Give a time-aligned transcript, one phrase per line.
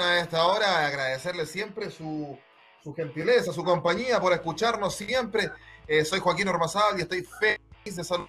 [0.00, 2.38] a esta hora, agradecerle siempre su,
[2.82, 5.50] su, gentileza, su compañía, por escucharnos siempre.
[5.86, 8.28] Eh, soy Joaquín Ormazal y estoy feliz de saludar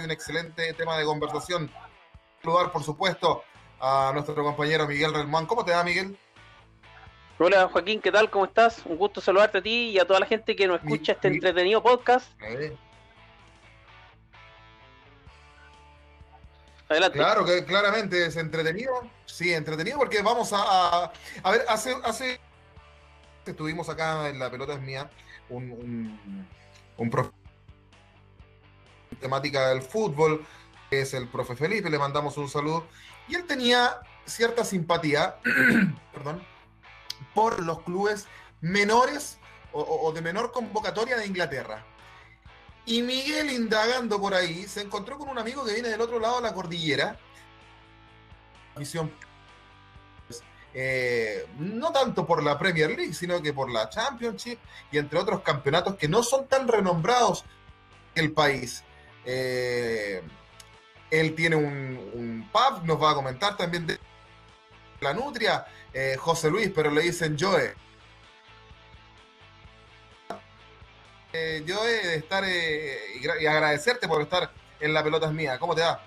[0.00, 1.70] y un excelente tema de conversación.
[2.42, 3.44] Saludar, por supuesto,
[3.78, 5.46] a nuestro compañero Miguel Relmán.
[5.46, 6.18] ¿Cómo te va, Miguel?
[7.38, 8.28] Hola Joaquín, ¿qué tal?
[8.28, 8.84] ¿Cómo estás?
[8.84, 11.82] Un gusto saludarte a ti y a toda la gente que nos escucha este entretenido
[11.82, 12.30] podcast.
[17.12, 19.08] Claro, que claramente es entretenido.
[19.24, 21.12] Sí, entretenido porque vamos a.
[21.42, 22.40] A, ver, hace, hace.
[23.46, 25.08] Estuvimos acá en La Pelota es Mía,
[25.48, 26.48] un, un,
[26.96, 27.30] un profe
[29.20, 30.44] temática del fútbol,
[30.88, 32.86] que es el profe Felipe, le mandamos un saludo.
[33.28, 35.36] Y él tenía cierta simpatía,
[36.12, 36.44] perdón,
[37.34, 38.26] por los clubes
[38.60, 39.38] menores
[39.72, 41.84] o de menor convocatoria de Inglaterra.
[42.86, 46.36] Y Miguel, indagando por ahí, se encontró con un amigo que viene del otro lado
[46.36, 47.18] de la cordillera.
[48.76, 49.12] Visión.
[50.72, 54.58] Eh, no tanto por la Premier League, sino que por la Championship
[54.92, 57.44] y entre otros campeonatos que no son tan renombrados
[58.14, 58.84] en el país.
[59.24, 60.22] Eh,
[61.10, 63.98] él tiene un, pub, nos va a comentar también de
[65.00, 67.74] la Nutria, eh, José Luis, pero le dicen Joe.
[71.32, 74.50] Eh, yo de estar eh, y, agradecerte por estar
[74.80, 75.58] en La Pelota es Mía.
[75.58, 76.00] ¿Cómo te va?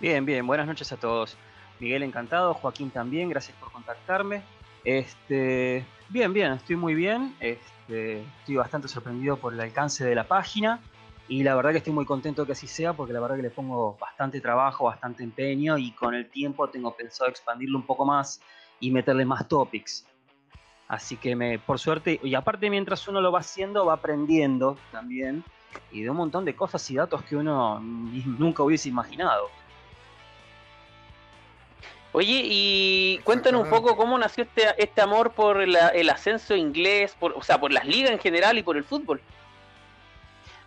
[0.00, 1.36] Bien, bien, buenas noches a todos.
[1.80, 4.42] Miguel, encantado, Joaquín también, gracias por contactarme.
[4.84, 7.36] Este, bien, bien, estoy muy bien.
[7.40, 10.80] Este, estoy bastante sorprendido por el alcance de la página
[11.28, 13.50] y la verdad que estoy muy contento que así sea porque la verdad que le
[13.50, 18.40] pongo bastante trabajo, bastante empeño y con el tiempo tengo pensado expandirlo un poco más
[18.80, 20.06] y meterle más topics.
[20.88, 25.44] Así que me, por suerte, y aparte mientras uno lo va haciendo, va aprendiendo también,
[25.92, 29.50] y de un montón de cosas y datos que uno nunca hubiese imaginado.
[32.12, 37.32] Oye, y cuéntanos un poco cómo nació este, este amor por el ascenso inglés, por,
[37.32, 39.20] o sea, por las ligas en general y por el fútbol.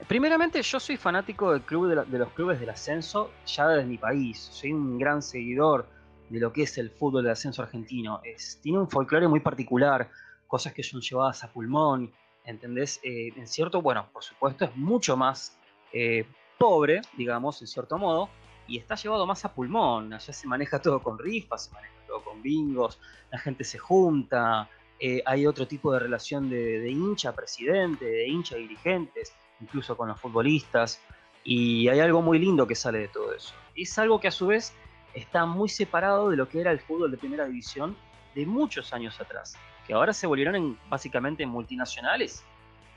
[0.08, 3.98] Primeramente, yo soy fanático del club de, de los clubes del ascenso ya desde mi
[3.98, 4.50] país.
[4.52, 5.88] Soy un gran seguidor
[6.32, 8.22] de lo que es el fútbol de ascenso argentino.
[8.24, 10.10] Es, tiene un folclore muy particular,
[10.48, 12.12] cosas que son llevadas a pulmón,
[12.46, 13.00] ¿entendés?
[13.04, 15.58] Eh, en cierto, bueno, por supuesto es mucho más
[15.94, 16.26] eh,
[16.58, 18.30] pobre, digamos, en cierto modo,
[18.68, 20.14] y está llevado más a pulmón.
[20.14, 23.00] Allá se maneja todo con rifas, se maneja todo con bingos,
[23.32, 29.34] la gente se junta, eh, hay otro tipo de relación de, de hincha-presidente, de hincha-dirigentes,
[29.60, 31.02] incluso con los futbolistas,
[31.44, 33.54] y hay algo muy lindo que sale de todo eso.
[33.76, 34.74] Es algo que a su vez
[35.14, 37.96] está muy separado de lo que era el fútbol de primera división
[38.36, 39.56] de muchos años atrás,
[39.86, 42.44] que ahora se volvieron en, básicamente multinacionales.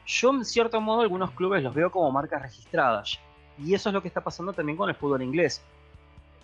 [0.06, 3.18] Yo en cierto modo algunos clubes los veo como marcas registradas,
[3.58, 5.62] y eso es lo que está pasando también con el fútbol inglés.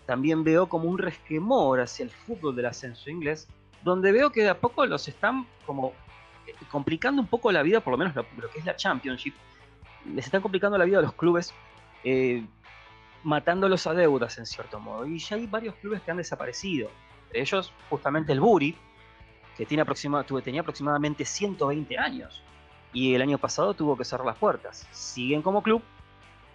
[0.05, 3.47] También veo como un resquemor hacia el fútbol del ascenso inglés,
[3.83, 5.93] donde veo que de a poco los están como
[6.47, 9.33] eh, complicando un poco la vida, por lo menos lo, que es la Championship,
[10.13, 11.53] les están complicando la vida a los clubes
[12.03, 12.43] eh,
[13.23, 15.05] matándolos a deudas en cierto modo.
[15.05, 16.89] Y ya hay varios clubes que han desaparecido.
[17.33, 18.75] Ellos, justamente el Buri,
[19.57, 19.83] que tiene
[20.43, 22.43] tenía aproximadamente 120 años.
[22.93, 24.87] Y el año pasado tuvo que cerrar las puertas.
[24.91, 25.81] Siguen como club,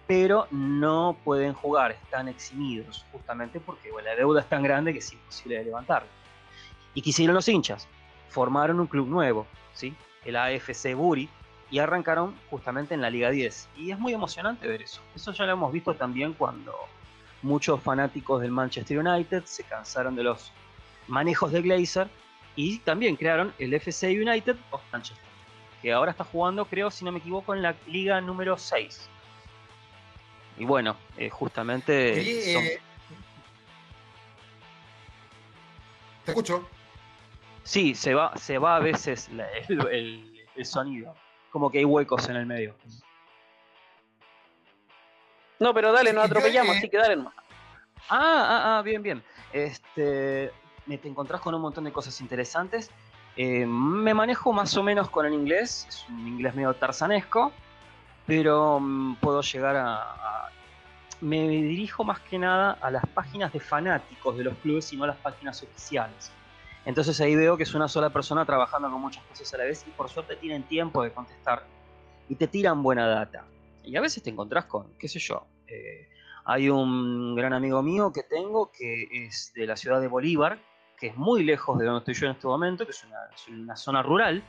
[0.05, 5.13] pero no pueden jugar, están eximidos, justamente porque la deuda es tan grande que es
[5.13, 6.05] imposible de.
[6.93, 7.87] Y quisieron los hinchas,
[8.29, 9.95] formaron un club nuevo, ¿sí?
[10.27, 11.29] el AFC Buri,
[11.69, 13.69] y arrancaron justamente en la Liga 10.
[13.77, 15.01] Y es muy emocionante ver eso.
[15.15, 16.73] Eso ya lo hemos visto también cuando
[17.41, 20.51] muchos fanáticos del Manchester United se cansaron de los
[21.07, 22.09] manejos de Glazer
[22.55, 25.23] y también crearon el FC United of Manchester,
[25.81, 29.09] que ahora está jugando, creo, si no me equivoco, en la liga número 6.
[30.57, 32.19] Y bueno, eh, justamente...
[32.73, 32.79] Eh,
[36.25, 36.67] ¿Te escucho?
[37.63, 39.29] Sí, se va, se va a veces
[39.69, 41.15] el sonido
[41.57, 42.75] como que hay huecos en el medio.
[45.59, 47.33] No, pero dale, nos atropellamos, así que dale nomás.
[48.09, 49.23] Ah, ah, ah, bien, bien.
[49.51, 50.51] Este,
[50.85, 52.91] te encontrás con un montón de cosas interesantes.
[53.35, 57.51] Eh, me manejo más o menos con el inglés, es un inglés medio tarzanesco,
[58.27, 60.51] pero mm, puedo llegar a,
[61.21, 65.05] me dirijo más que nada a las páginas de fanáticos de los clubes y no
[65.05, 66.31] a las páginas oficiales.
[66.87, 69.83] Entonces ahí veo que es una sola persona trabajando con muchas cosas a la vez
[69.85, 71.65] y por suerte tienen tiempo de contestar
[72.29, 73.43] y te tiran buena data.
[73.83, 76.07] Y a veces te encontrás con, qué sé yo, eh,
[76.45, 80.59] hay un gran amigo mío que tengo que es de la ciudad de Bolívar,
[80.97, 83.05] que es muy lejos de donde estoy yo en este momento, que es
[83.49, 84.41] una, zona rural,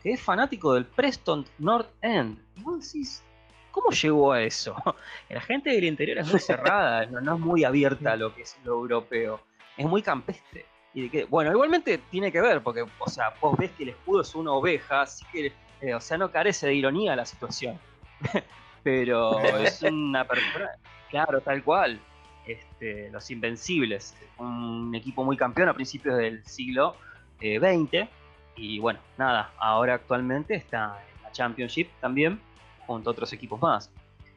[0.00, 2.38] que es fanático del Preston North End.
[2.54, 3.24] Y vos decís,
[3.72, 4.76] ¿cómo llegó a eso?
[5.28, 8.56] La gente del interior es muy cerrada, no, es muy abierta a lo que es
[8.62, 9.40] lo europeo,
[9.76, 10.69] es muy campestre.
[10.92, 14.22] Y que, bueno, igualmente tiene que ver, porque, o sea, vos ves que el escudo
[14.22, 17.78] es una oveja, así que, eh, o sea, no carece de ironía la situación.
[18.82, 20.70] Pero es una persona,
[21.10, 22.00] claro, tal cual.
[22.46, 26.96] Este, los Invencibles, un equipo muy campeón a principios del siglo
[27.38, 27.94] XX.
[27.94, 28.08] Eh,
[28.56, 32.40] y bueno, nada, ahora actualmente está en la Championship también,
[32.86, 33.90] junto a otros equipos más.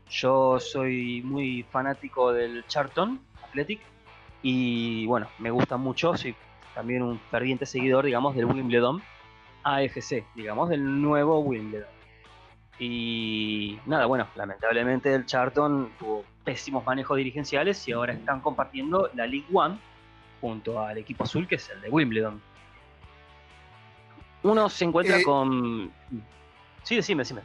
[0.09, 3.81] Yo soy muy fanático del Charlton Athletic
[4.44, 6.36] y bueno, me gusta mucho, soy
[6.75, 9.01] también un ferviente seguidor, digamos, del Wimbledon
[9.63, 11.88] AFC, digamos, del nuevo Wimbledon.
[12.78, 19.25] Y nada, bueno, lamentablemente el Charlton tuvo pésimos manejos dirigenciales y ahora están compartiendo la
[19.25, 19.78] League One
[20.42, 22.42] junto al equipo azul que es el de Wimbledon.
[24.44, 25.92] Uno se encuentra eh, con...
[26.84, 27.42] Sí, decime, decime.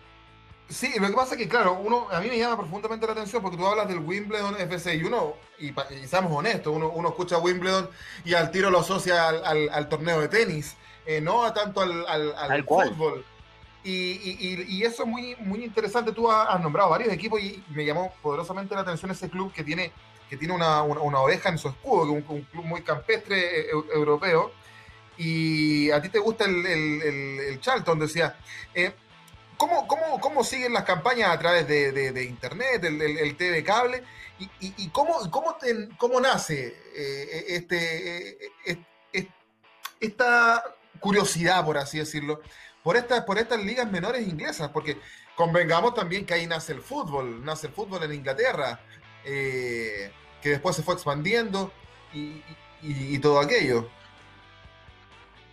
[0.68, 3.40] Sí, lo que pasa es que, claro, uno, a mí me llama profundamente la atención
[3.40, 5.72] porque tú hablas del Wimbledon FC y uno, y,
[6.06, 7.88] seamos honestos, uno, uno, escucha Wimbledon
[8.24, 10.76] y al tiro lo asocia al, torneo de tenis,
[11.06, 13.24] eh, no tanto al, al fútbol.
[13.84, 16.12] Y, eso es muy, muy interesante.
[16.12, 19.92] Tú has, nombrado varios equipos y me llamó poderosamente la atención ese club que tiene,
[20.28, 24.52] que tiene una, oveja en su escudo, que es un, club muy campestre eh, europeo.
[25.16, 28.36] Y a ti te gusta el, el, Charlton, decía.
[28.74, 28.92] Eh,
[29.58, 34.02] ¿cómo, cómo, siguen las campañas a través de, Internet, el, el, TV cable?
[34.38, 35.56] ¿Y, y, cómo, cómo,
[35.98, 38.38] cómo nace eh, este,
[40.00, 40.64] esta
[41.00, 42.40] curiosidad, por así decirlo?
[42.88, 44.98] por, estas por estas ligas menores inglesas, porque
[45.36, 48.80] convengamos también que ahí nace el fútbol, nace el fútbol en Inglaterra,
[49.26, 50.10] eh,
[50.40, 51.70] que después se fue expandiendo
[52.14, 53.90] y, todo aquello.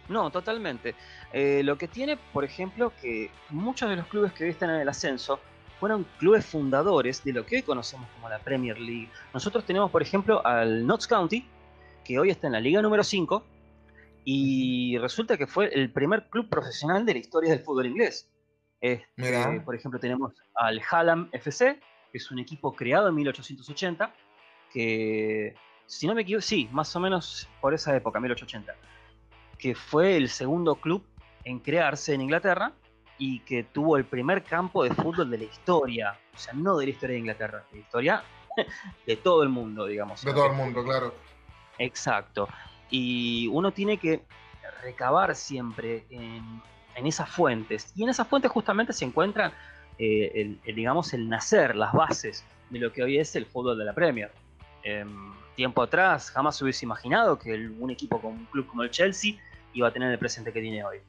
[0.10, 0.96] No, totalmente.
[1.34, 4.82] Eh, lo que tiene, por ejemplo, que muchos de los clubes que hoy están en
[4.82, 5.40] el ascenso
[5.80, 9.10] fueron clubes fundadores de lo que hoy conocemos como la Premier League.
[9.34, 11.48] Nosotros tenemos, por ejemplo, al Notts County,
[12.04, 13.44] que hoy está en la Liga número 5,
[14.24, 18.30] y resulta que fue el primer club profesional de la historia del fútbol inglés.
[18.82, 21.80] Este, por ejemplo, tenemos al Hallam FC,
[22.12, 24.14] que es un equipo creado en 1880,
[24.72, 25.56] que,
[25.86, 28.76] si no me equivoco, sí, más o menos por esa época, 1880,
[29.58, 31.04] que fue el segundo club
[31.44, 32.74] en crearse en Inglaterra
[33.18, 36.86] y que tuvo el primer campo de fútbol de la historia, o sea, no de
[36.86, 38.24] la historia de Inglaterra, de la historia
[39.06, 40.24] de todo el mundo, digamos.
[40.24, 41.14] De todo el mundo, claro.
[41.78, 42.48] Exacto
[42.90, 44.22] y uno tiene que
[44.82, 46.62] recabar siempre en,
[47.06, 47.92] esas fuentes.
[47.96, 49.52] Y en esas fuentes justamente se encuentran,
[49.98, 53.86] eh, el, digamos, el nacer, las bases de lo que hoy es el fútbol de
[53.86, 54.32] la Premier.
[54.84, 59.36] Em, tiempo atrás jamás hubiese imaginado que un equipo como un club como el Chelsea
[59.74, 61.00] iba a tener el presente que tiene hoy.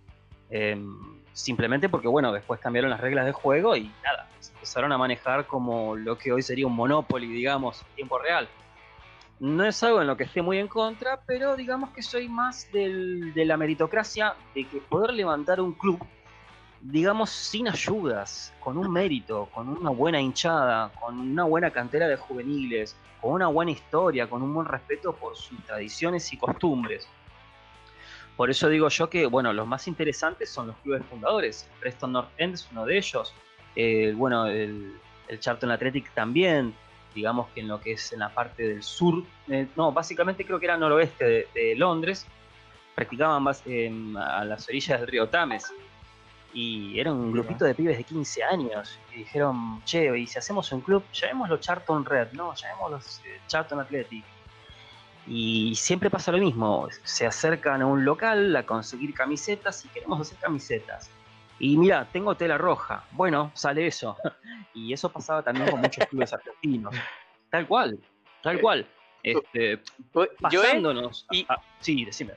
[0.50, 4.98] Em, simplemente porque, bueno, después cambiaron las reglas de juego y nada, se empezaron a
[4.98, 8.48] manejar como lo que hoy sería un Monopoly, digamos, en tiempo real.
[9.38, 12.72] No es algo en lo que esté muy en contra, pero digamos que soy más
[12.72, 15.98] del, de la meritocracia, de que poder levantar un club,
[16.81, 22.17] digamos, sin ayudas, con un mérito, con una buena hinchada, con una buena cantera de
[22.17, 27.09] juveniles, con una buena historia, con un buen respeto por sus tradiciones y costumbres.
[28.37, 31.69] Por eso digo yo que, bueno, los más interesantes son los clubes fundadores.
[31.81, 33.35] Preston North End es uno de ellos.
[34.15, 34.95] Bueno, el,
[35.29, 36.75] el Charlton Athletic también
[37.17, 40.61] digamos que en lo que es en la parte del sur, eh, no, básicamente creo
[40.61, 42.27] que era noroeste de, Londres,
[42.95, 43.65] practicaban más,
[44.17, 45.73] a las orillas del río Tames.
[46.53, 48.98] Y era un grupito de pibes de 15 años.
[49.12, 53.81] Y dijeron, che, y si hacemos un club, llamémoslo Charlton Red, no, llamémoslo eh, Charlton
[53.81, 54.24] Athletic.
[55.26, 60.20] Y siempre pasa lo mismo, se acercan a un local a conseguir camisetas y queremos
[60.20, 61.10] hacer camisetas.
[61.58, 63.05] Y mira, tengo tela roja.
[63.12, 64.17] Bueno, sale eso.
[64.74, 66.94] Y eso pasaba también con muchos clubes argentinos.
[67.48, 67.98] Tal cual,
[68.43, 68.86] tal cual.
[69.22, 69.81] Este,
[70.38, 71.26] pasándonos.
[71.31, 71.46] Y,
[71.81, 72.34] sí, decime.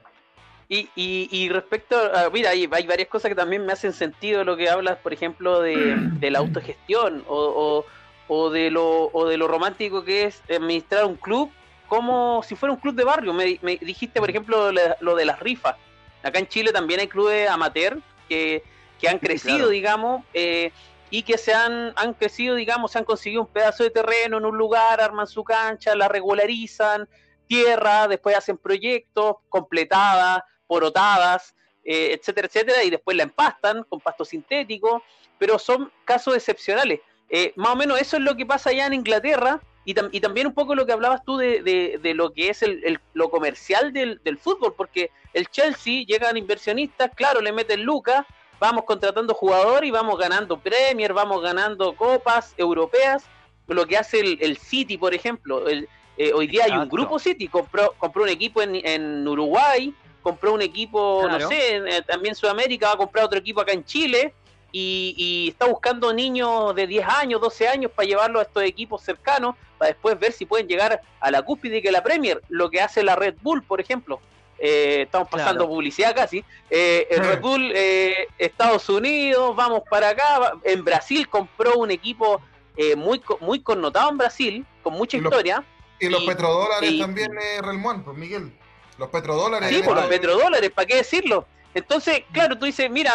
[0.71, 4.55] Y, y, respecto a, mira, hay, hay, varias cosas que también me hacen sentido lo
[4.55, 7.83] que hablas, por ejemplo, de, la autogestión o,
[8.27, 11.51] o, de lo, o de lo romántico que es administrar un club
[11.87, 13.33] como si fuera un club de barrio.
[13.33, 15.75] Me, me dijiste, por ejemplo, lo de las rifas.
[16.21, 17.97] Acá en Chile también hay clubes amateur
[18.27, 18.63] que
[18.99, 20.71] que han crecido, digamos, eh,
[21.09, 24.45] y que se han, han crecido, digamos, se han conseguido un pedazo de terreno en
[24.45, 27.07] un lugar, arman su cancha, la regularizan,
[27.47, 34.23] tierra, después hacen proyectos, completadas, porotadas, eh, etcétera, etcétera, y después la empastan con pasto
[34.23, 35.01] sintético,
[35.39, 36.99] pero son casos excepcionales.
[37.29, 40.53] Eh, más o menos eso es lo que pasa allá en Inglaterra, y, también un
[40.53, 44.75] poco lo que hablabas tú de, lo que es el, lo comercial del, del, fútbol,
[44.77, 48.23] porque el Chelsea llegan inversionistas, claro, le meten lucas,
[48.59, 53.25] vamos contratando jugadores y vamos ganando Premier, vamos ganando copas europeas,
[53.65, 55.67] lo que hace el, City, por ejemplo.
[55.67, 59.95] El, eh, hoy día hay un grupo City, compró, compró un equipo en, en Uruguay,
[60.21, 63.83] compró un equipo, no sé, eh, también Sudamérica, va a comprar otro equipo acá en
[63.83, 64.33] Chile.
[64.71, 69.55] Y, está buscando niños de 10 años, 12 años para llevarlos a estos equipos cercanos,
[69.79, 73.01] para después ver si pueden llegar a la cúspide que la Premier, lo que hace
[73.01, 74.19] la Red Bull, por ejemplo.
[74.59, 76.43] Eh, estamos pasando publicidad casi.
[76.69, 80.53] Eh, Red Bull, eh, Estados Unidos, vamos para acá.
[80.63, 82.41] En Brasil compró un equipo
[82.75, 85.63] eh, muy, muy connotado en Brasil, con mucha historia.
[85.99, 88.53] y los petrodólares también, Relmuán, pues Miguel.
[88.99, 89.69] Los petrodólares.
[89.69, 91.45] Sí, por pues, los petrodólares, ¿para qué decirlo?
[91.73, 93.13] Entonces, claro, tú dices, mira,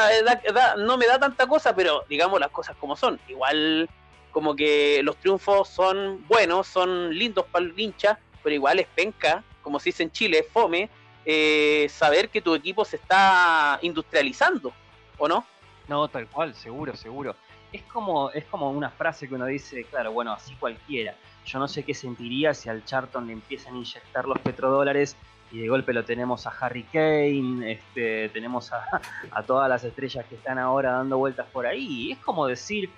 [0.79, 3.21] no me da tanta cosa, pero digamos las cosas como son.
[3.29, 3.91] Igual,
[4.33, 9.45] como que los triunfos son buenos, son lindos para el hincha, pero igual es penca,
[9.61, 10.89] como se dice en Chile, es fome,
[11.27, 14.73] eh, saber que tu equipo se está industrializando,
[15.19, 15.45] ¿o no?
[15.87, 17.37] No, tal cual, seguro, seguro.
[17.73, 21.15] Es como, es como una frase que uno dice, claro, bueno, así cualquiera.
[21.45, 25.17] Yo no sé qué sentiría si al Charlton le empiezan a inyectar los petrodólares
[25.55, 30.35] y de golpe lo tenemos a Harry Kane, este, tenemos a, todas las estrellas que
[30.35, 32.11] están ahora dando vueltas por ahí.
[32.11, 32.91] es como decir,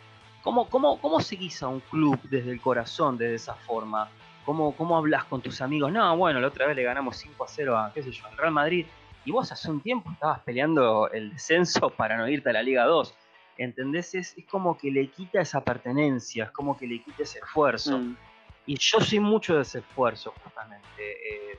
[0.43, 4.09] ¿cómo, cómo, cómo se guisa un club desde el corazón, de esa forma?
[4.47, 5.93] ¿Cómo, ¿Cómo hablas con tus amigos?
[5.93, 8.37] No, bueno, la otra vez le ganamos 5 a 0 a, qué sé yo, al
[8.39, 8.87] Real Madrid.
[9.27, 12.85] Y vos hace un tiempo estabas peleando el descenso para no irte a la Liga
[12.85, 13.15] 2.
[13.59, 14.15] ¿Entendés?
[14.15, 17.99] Es, como que le quita esa pertenencia, es como que le quita ese esfuerzo.
[17.99, 18.17] Mm.
[18.65, 20.87] Y yo soy mucho de ese esfuerzo, justamente.
[20.99, 21.59] Eh,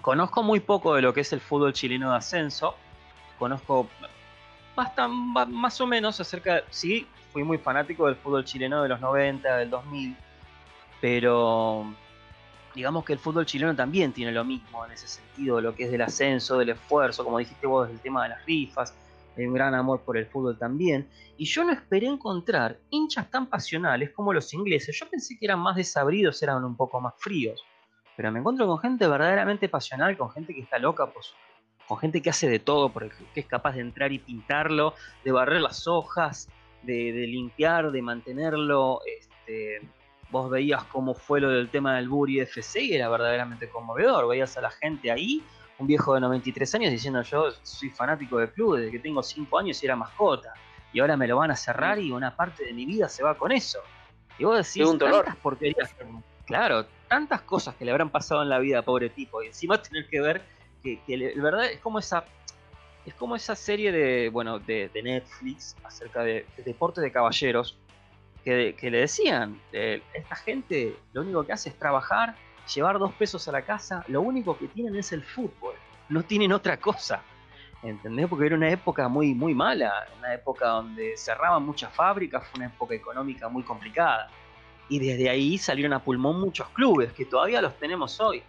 [0.00, 2.74] conozco muy poco de lo que es el fútbol chileno de ascenso.
[3.38, 3.88] Conozco
[4.76, 6.62] bastante, más o menos acerca.
[6.70, 10.16] Sí, fui muy fanático del fútbol chileno de los 90, del 2000
[11.00, 11.92] pero
[12.74, 15.90] digamos que el fútbol chileno también tiene lo mismo en ese sentido, lo que es
[15.90, 18.94] del ascenso, del esfuerzo, como dijiste vos, del tema de las rifas,
[19.36, 21.08] hay un gran amor por el fútbol también.
[21.36, 24.98] Y yo no esperé encontrar hinchas tan pasionales como los ingleses.
[24.98, 27.62] Yo pensé que eran más desabridos, eran un poco más fríos.
[28.20, 31.32] Pero me encuentro con gente verdaderamente pasional, con gente que está loca, pues,
[31.88, 34.92] con gente que hace de todo, porque es capaz de entrar y pintarlo,
[35.24, 36.50] de barrer las hojas,
[36.82, 39.00] de, de limpiar, de mantenerlo.
[39.06, 39.80] Este,
[40.30, 44.28] vos veías cómo fue lo del tema del Buri FC y era verdaderamente conmovedor.
[44.28, 45.42] Veías a la gente ahí,
[45.78, 49.58] un viejo de 93 años diciendo yo soy fanático del club desde que tengo 5
[49.60, 50.52] años y era mascota.
[50.92, 53.34] Y ahora me lo van a cerrar y una parte de mi vida se va
[53.34, 53.78] con eso.
[54.38, 55.24] Y vos decís, un dolor.
[55.42, 55.96] porquerías,
[56.44, 59.42] claro, tantas cosas que le habrán pasado en la vida, pobre tipo.
[59.42, 60.42] Y encima tener que ver
[60.82, 62.24] que, que verdad es como esa
[63.04, 67.76] es como esa serie de bueno de, Netflix acerca de, de, deporte de caballeros
[68.44, 72.34] que, le decían, eh, esta gente lo único que hace es trabajar,
[72.74, 75.74] llevar dos pesos a la casa, lo único que tienen es el fútbol,
[76.08, 77.22] no tienen otra cosa.
[77.82, 78.28] ¿Entendés?
[78.28, 82.66] Porque era una época muy, muy mala, una época donde cerraban muchas fábricas, fue una
[82.66, 84.30] época económica muy complicada.
[84.90, 88.42] Y desde ahí salieron a pulmón muchos clubes, que todavía los tenemos hoy.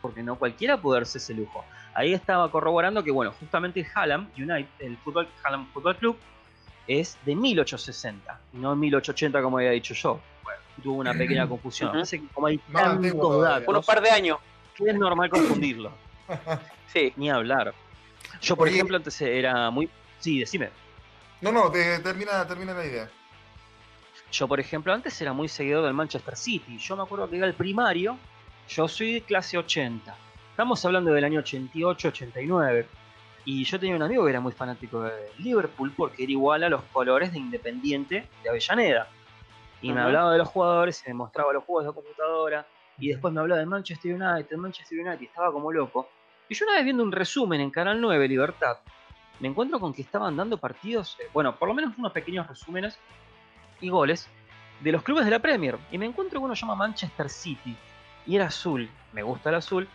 [0.00, 1.64] Porque no cualquiera puede darse ese lujo.
[1.92, 6.16] Ahí estaba corroborando que, bueno, justamente el Hallam United, el fútbol, Hallam Football Club,
[6.86, 10.20] es de 1860, no 1880 como había dicho yo.
[10.44, 11.90] Bueno, tuvo una pequeña confusión.
[11.90, 14.38] Parece que como hay tantos datos, por un par de años,
[14.76, 15.92] que es normal confundirlo.
[16.92, 17.12] sí.
[17.16, 17.74] Ni hablar.
[18.40, 19.90] Yo, por ejemplo, antes era muy...
[20.20, 20.70] Sí, decime.
[21.40, 23.10] No, no, termina, termina la idea.
[24.32, 26.78] Yo, por ejemplo, antes era muy seguidor del Manchester City.
[26.78, 28.16] Yo me acuerdo que era el primario.
[28.68, 30.14] Yo soy de clase 80.
[30.50, 32.86] Estamos hablando del año 88, 89.
[33.44, 36.68] Y yo tenía un amigo que era muy fanático de Liverpool porque era igual a
[36.68, 39.08] los colores de Independiente de Avellaneda.
[39.82, 42.66] Y me hablaba de los jugadores me mostraba los juegos de computadora.
[42.98, 46.08] Y después me hablaba de Manchester United, Manchester United, y estaba como loco.
[46.48, 48.76] Y yo una vez viendo un resumen en Canal 9, Libertad,
[49.40, 52.98] me encuentro con que estaban dando partidos, eh, bueno, por lo menos unos pequeños resúmenes
[53.80, 54.28] y goles
[54.80, 55.78] de los clubes de la Premier.
[55.90, 57.76] Y me encuentro uno que se llama Manchester City.
[58.26, 59.88] Y era azul, me gusta el azul.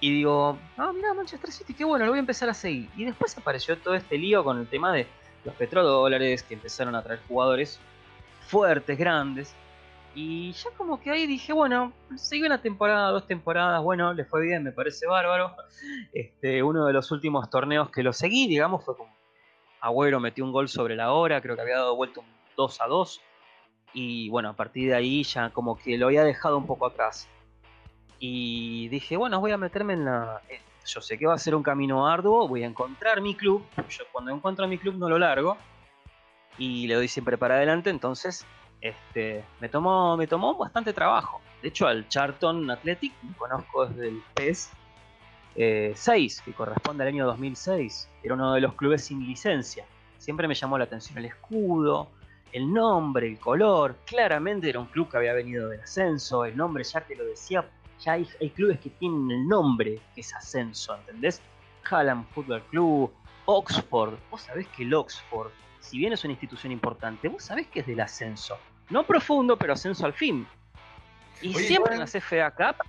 [0.00, 2.88] Y digo, ah, mira, Manchester City, qué bueno, lo voy a empezar a seguir.
[2.96, 5.06] Y después apareció todo este lío con el tema de
[5.44, 7.80] los petrodólares que empezaron a traer jugadores
[8.46, 9.54] fuertes, grandes.
[10.14, 14.42] Y ya como que ahí dije, bueno, seguí una temporada, dos temporadas, bueno, le fue
[14.42, 15.54] bien, me parece bárbaro.
[16.12, 19.14] Este, uno de los últimos torneos que lo seguí, digamos, fue como
[19.80, 22.26] Agüero metió un gol sobre la hora, creo que había dado vuelta un
[22.58, 23.22] 2 a 2.
[23.94, 27.26] Y bueno, a partir de ahí ya como que lo había dejado un poco atrás.
[28.18, 30.42] Y dije, bueno, voy a meterme en la...
[30.50, 33.64] Eh, yo sé que va a ser un camino arduo, voy a encontrar mi club.
[33.88, 35.56] Yo cuando encuentro mi club no lo largo.
[36.58, 38.44] Y le doy siempre para adelante, entonces
[38.80, 41.40] este, me, tomó, me tomó bastante trabajo.
[41.62, 44.70] De hecho, al Charlton Athletic lo conozco desde el PES
[45.94, 48.08] 6, que corresponde al año 2006.
[48.24, 49.84] Era uno de los clubes sin licencia.
[50.18, 52.08] Siempre me llamó la atención el escudo,
[52.52, 53.96] el nombre, el color.
[54.04, 56.44] Claramente era un club que había venido del ascenso.
[56.44, 57.64] El nombre ya te lo decía.
[58.00, 58.24] Ya hay,
[58.54, 61.42] clubes que tienen el nombre que es ascenso, ¿entendés?
[61.90, 63.12] Hallam Football Club,
[63.46, 64.14] Oxford.
[64.30, 65.50] Vos sabés que el Oxford,
[65.80, 68.56] si bien es una institución importante, vos sabés que es del ascenso.
[68.90, 70.46] No profundo, pero ascenso al fin.
[71.42, 72.86] Y siempre en las FA Cup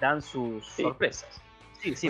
[0.00, 1.40] dan sus sorpresas.
[1.80, 2.08] Sí, sí.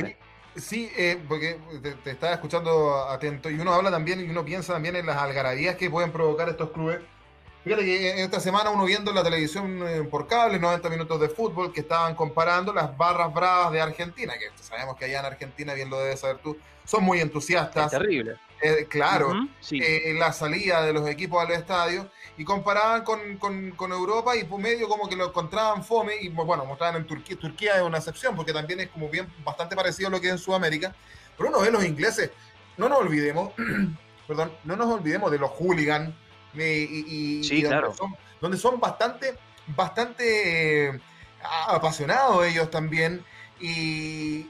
[0.57, 1.59] Sí, eh, porque
[2.05, 5.77] te, estaba escuchando atento y uno habla también y uno piensa también en las algarabías
[5.77, 7.01] que pueden provocar estos clubes.
[7.65, 11.73] Fíjate que esta semana uno viendo la televisión eh, por cable, 90 minutos de fútbol,
[11.73, 15.89] que estaban comparando las barras bravas de Argentina, que sabemos que allá en Argentina, bien
[15.89, 17.91] lo debes saber tú, son muy entusiastas.
[17.91, 18.37] terrible.
[18.65, 19.33] Eh, claro,
[19.71, 24.61] en la salida de los equipos al estadio y comparaban con, con, Europa y por
[24.61, 28.37] medio como que lo encontraban fome y bueno, mostraban en Turquía, Turquía es una excepción
[28.37, 30.95] porque también es como bien bastante parecido a lo que es en Sudamérica,
[31.37, 32.31] pero uno ve los ingleses,
[32.77, 33.53] no nos olvidemos,
[34.29, 36.15] perdón, no nos olvidemos de los hooligans
[36.55, 37.93] y, sí, claro.
[38.41, 39.35] donde, son, bastante,
[39.67, 41.01] bastante eh,
[41.67, 43.25] apasionados ellos también
[43.61, 44.47] y,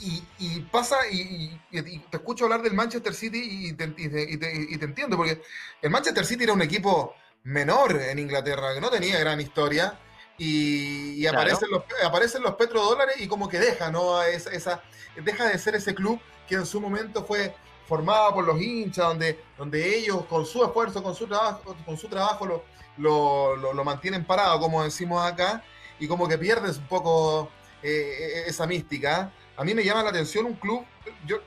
[0.00, 5.42] y, pasa, y, te escucho hablar del Manchester City y te, te, entiendo, porque
[5.82, 7.14] el Manchester City era un equipo
[7.44, 9.98] menor en Inglaterra, que no tenía gran historia,
[10.36, 14.22] y, aparecen, los, aparecen los petrodólares y como que deja, ¿no?
[14.22, 14.82] Esa, esa,
[15.16, 17.54] deja de ser ese club que en su momento fue
[17.88, 22.06] formado por los hinchas, donde, donde ellos con su esfuerzo, con su trabajo, con su
[22.06, 22.64] trabajo lo,
[22.98, 25.64] lo, lo, mantienen parado, como decimos acá,
[25.98, 27.50] y como que pierdes un poco
[27.82, 30.84] eh, esa mística a mí me llama la atención un club,
[31.26, 31.38] yo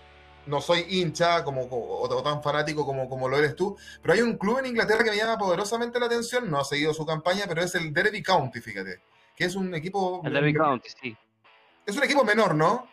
[0.46, 4.38] no soy hincha como, o, tan fanático como, como lo eres tú, pero hay un
[4.38, 7.62] club en Inglaterra que me llama poderosamente la atención, no ha seguido su campaña, pero
[7.62, 9.00] es el Derby County, fíjate,
[9.34, 10.22] que es un equipo...
[10.26, 11.18] El Derby County, sí.
[11.86, 12.86] Es un equipo menor, ¿no?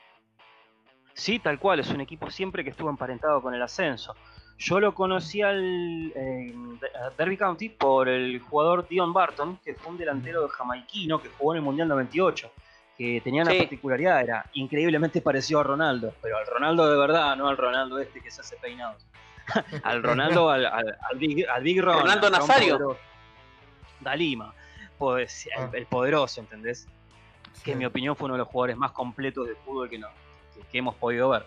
[1.14, 4.14] Sí, tal cual, es un equipo siempre que estuvo emparentado con el ascenso.
[4.56, 6.12] Yo lo conocí al
[7.16, 11.54] Derby County por el jugador Dion Barton, que fue un delantero de jamaiquino que jugó
[11.54, 12.52] en el Mundial 98
[12.98, 17.46] que tenía una particularidad, era increíblemente parecido a Ronaldo, pero al Ronaldo de verdad, no
[17.46, 19.06] al Ronaldo este que se hace peinados.
[19.84, 22.98] al Ronaldo, al, al, Big, al Big Ron, Ronaldo Nazario.
[24.00, 24.52] Dalima,
[24.98, 25.70] pues, ah.
[25.72, 26.88] el, poderoso, ¿entendés?
[27.62, 30.08] Que en mi opinión fue uno de los jugadores más completos de fútbol que, no,
[30.70, 31.46] que, hemos podido ver.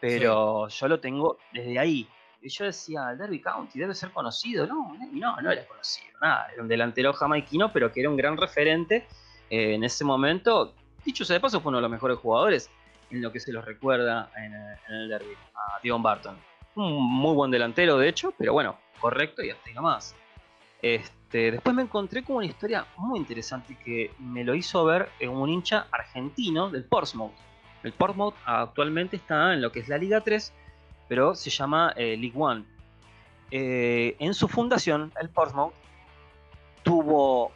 [0.00, 2.08] Pero yo lo tengo desde ahí,
[2.46, 4.68] y yo decía, Derby County debe ser conocido.
[4.68, 6.46] No, no, no era conocido, nada.
[6.52, 9.04] Era un delantero jamaiquino, pero que era un gran referente
[9.50, 10.72] eh, en ese momento.
[11.04, 12.70] Dicho sea de paso, fue uno de los mejores jugadores
[13.10, 14.54] en lo que se los recuerda en,
[14.94, 16.36] el Derby, a Dion Barton.
[16.76, 20.14] Un muy buen delantero, de hecho, pero bueno, correcto y hasta ahí nomás.
[20.80, 25.30] Este, después me encontré con una historia muy interesante que me lo hizo ver en
[25.30, 27.32] un hincha argentino del Portsmouth.
[27.82, 30.52] El Portsmouth actualmente está en lo que es la Liga 3
[31.08, 32.64] pero se llama eh, League One.
[33.50, 35.72] Eh, en su fundación, el Portsmouth
[36.82, 37.52] tuvo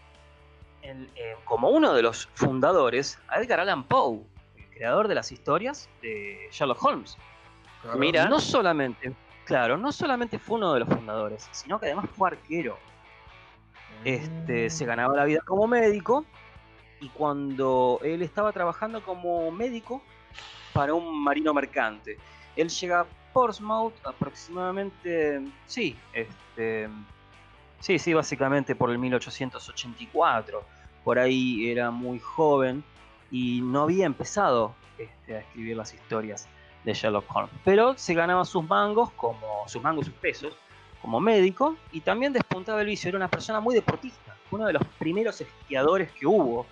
[0.83, 4.21] eh, como uno de los fundadores a Edgar Allan Poe,
[4.57, 7.17] el creador de las historias de Sherlock Holmes.
[7.97, 9.13] Mira, no solamente,
[9.45, 12.79] claro, no solamente fue uno de los fundadores, sino que además fue arquero.
[14.05, 14.71] Este, mm.
[14.71, 16.25] se ganaba la vida como médico
[17.01, 20.03] y cuando él estaba trabajando como médico
[20.73, 22.19] para un marino mercante,
[22.57, 26.89] él llega Portsmouth aproximadamente, sí, este,
[27.81, 30.65] sí, sí, básicamente por el 1884.
[31.05, 32.85] Por ahí era muy joven
[33.31, 36.49] y no había empezado este, a escribir las historias
[36.85, 37.55] de Sherlock Holmes.
[37.65, 40.55] Pero se ganaba sus mangos, como sus mangos, sus pesos,
[41.01, 43.09] como médico y también despuntaba el vicio.
[43.09, 46.67] Era una persona muy deportista, uno de los primeros esquiadores que hubo,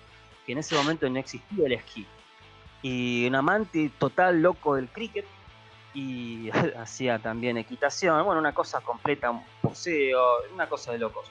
[0.45, 2.05] que en ese momento no existía el esquí.
[2.81, 5.25] Y un amante total loco del cricket
[5.93, 10.21] y hacía también equitación, bueno, una cosa completa, un poseo,
[10.53, 11.27] una cosa de locos.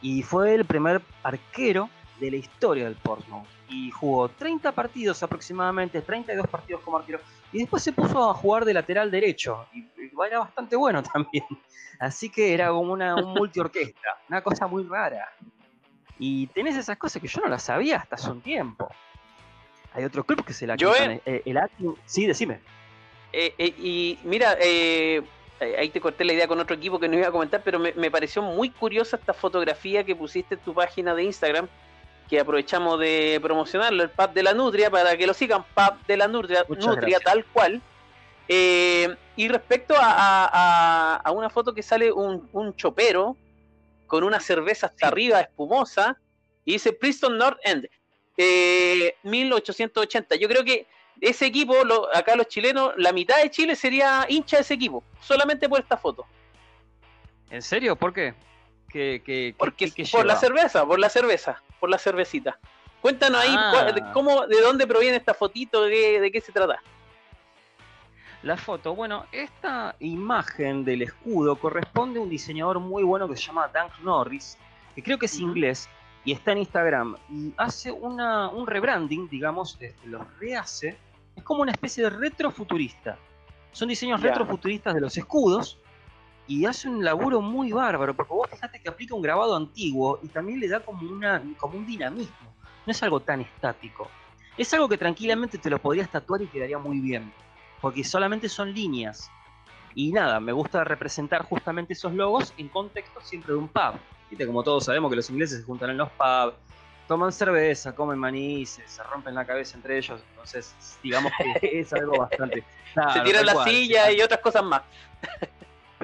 [0.00, 1.88] Y fue el primer arquero
[2.18, 3.46] de la historia del Portsmouth.
[3.68, 7.20] Y jugó 30 partidos aproximadamente, 32 partidos como arquero.
[7.52, 9.66] Y después se puso a jugar de lateral derecho.
[9.72, 9.86] Y,
[10.26, 11.44] era bastante bueno también.
[11.98, 15.28] Así que era como una un multiorquesta, una cosa muy rara.
[16.18, 18.88] Y tenés esas cosas que yo no las sabía hasta hace un tiempo.
[19.94, 21.58] Hay otro club que se la Yo, quitan, eh, el
[22.04, 22.60] Sí, decime.
[23.32, 25.22] Eh, eh, y mira, eh,
[25.78, 27.92] ahí te corté la idea con otro equipo que no iba a comentar, pero me,
[27.94, 31.68] me pareció muy curiosa esta fotografía que pusiste en tu página de Instagram,
[32.28, 36.16] que aprovechamos de promocionarlo, el Pub de la Nutria, para que lo sigan, Pub de
[36.16, 37.22] la Nutria, Muchas Nutria gracias.
[37.24, 37.82] tal cual.
[38.48, 43.36] Eh, y respecto a, a- a- a una foto que sale un, un chopero
[44.06, 46.18] con una cerveza hasta arriba espumosa
[46.64, 47.86] y dice Princeton North End,
[48.36, 50.36] eh, 1880.
[50.36, 50.86] Yo creo que
[51.22, 55.02] ese equipo, lo- acá los chilenos, la mitad de Chile sería hincha de ese equipo,
[55.20, 56.26] solamente por esta foto.
[57.50, 57.96] ¿En serio?
[57.96, 58.34] ¿Por qué?
[58.88, 62.58] ¿Qué, qué, Porque qué- qué por la cerveza, por la cerveza, por la cervecita.
[63.00, 64.10] Cuéntanos ahí Ah.
[64.12, 66.82] cómo, de dónde proviene esta fotito, de, qué- de qué se trata.
[68.42, 73.42] La foto, bueno, esta imagen del escudo corresponde a un diseñador muy bueno que se
[73.44, 74.58] llama Dan Norris,
[74.96, 75.88] que creo que es inglés
[76.24, 80.96] y está en Instagram y hace una, un rebranding, digamos, este, los rehace.
[81.36, 83.18] Es como una especie de retrofuturista.
[83.72, 85.78] Son diseños retrofuturistas de los escudos
[86.46, 90.28] y hace un laburo muy bárbaro, porque vos fíjate que aplica un grabado antiguo y
[90.28, 92.54] también le da como, una, como un dinamismo.
[92.84, 94.08] No es algo tan estático.
[94.58, 97.32] Es algo que tranquilamente te lo podrías tatuar y quedaría muy bien
[97.82, 99.30] porque solamente son líneas.
[99.94, 103.94] Y nada, me gusta representar justamente esos logos en contexto siempre de un pub.
[104.30, 106.54] Viste, como todos sabemos que los ingleses se juntan en los pubs,
[107.12, 110.18] toman cerveza, comen maní, se, se rompen la cabeza entre ellos.
[110.30, 112.64] Entonces, digamos que es algo bastante.
[113.12, 114.16] se tiran la cual, silla sí.
[114.16, 114.82] y otras cosas más.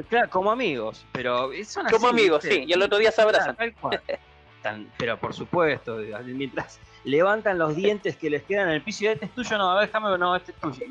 [0.08, 1.94] Claro, como amigos, pero son así.
[1.96, 2.58] Como amigos, ¿viste?
[2.60, 3.56] sí, y el otro día se abrazan.
[3.56, 4.02] Claro, tal cual.
[4.62, 9.06] Tan- pero por supuesto, mientras levantan los dientes que les quedan en el piso y
[9.08, 10.86] este es tuyo, no, a ver, déjame, no, este es tuyo.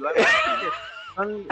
[1.15, 1.47] Son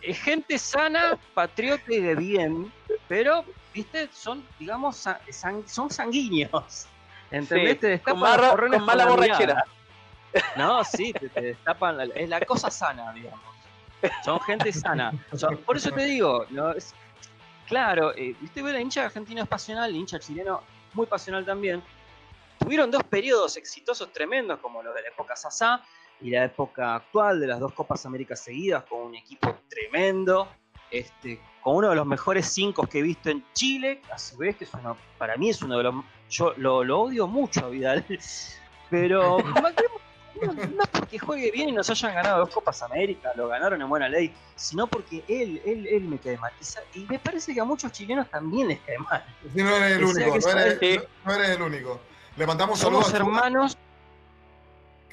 [0.00, 2.72] eh, gente sana, patriota y de bien,
[3.08, 6.86] pero, viste, son, digamos, sa- san- son sanguíneos.
[7.36, 7.72] ¿Entendés?
[7.74, 9.64] Sí, Te destapan con, marra- mala la borrachera.
[10.56, 13.40] No, sí, te, te destapan, la- es la cosa sana, digamos.
[14.24, 15.12] Son gente sana.
[15.64, 16.72] Por eso te digo, ¿no?
[16.72, 16.92] Es-
[17.68, 20.60] claro, eh, el hincha argentino es pasional, el hincha chileno
[20.94, 21.82] muy pasional también.
[22.58, 25.82] Tuvieron dos periodos exitosos tremendos, como los de la época Sasá
[26.20, 30.48] y la época actual de las dos Copas Américas seguidas, con un equipo tremendo,
[30.90, 34.56] este, con uno de los mejores cinco que he visto en Chile, a su vez
[34.56, 35.94] que es uno, para mí es uno de los...
[36.34, 38.04] Yo lo, lo odio mucho a Vidal,
[38.90, 39.38] pero
[40.42, 44.08] no, porque juegue bien y nos hayan ganado dos Copas América, lo ganaron en buena
[44.08, 46.50] ley, sino porque él, él, él me cae mal.
[46.92, 49.24] Y me parece que a muchos chilenos también les cae mal.
[49.54, 52.00] No eres el único, no eres, no- no eres el único.
[52.36, 53.78] Le mandamos saludos Somos hermanos.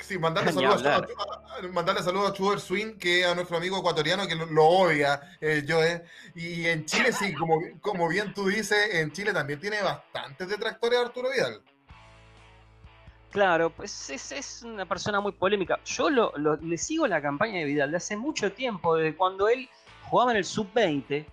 [0.01, 4.35] Sí, mandarle saludos a, mandarle saludos a Chuber Swing, que a nuestro amigo ecuatoriano que
[4.35, 6.03] lo, lo odia, eh, Joe.
[6.35, 10.99] Y en Chile, sí, como, como bien tú dices, en Chile también tiene bastantes detractores
[10.99, 11.61] de Arturo Vidal.
[13.31, 15.79] Claro, pues es, es una persona muy polémica.
[15.85, 19.47] Yo lo, lo- le sigo la campaña de Vidal de hace mucho tiempo, desde cuando
[19.47, 19.69] él
[20.09, 21.25] jugaba en el sub-20,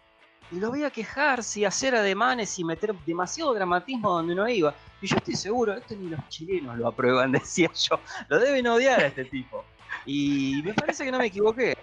[0.51, 4.75] y lo veía quejarse y hacer ademanes y meter demasiado dramatismo donde no iba.
[5.01, 8.01] Y yo estoy seguro, esto ni los chilenos lo aprueban, decía yo.
[8.29, 9.65] Lo deben odiar a este tipo.
[10.07, 11.77] Y me parece que no me equivoqué.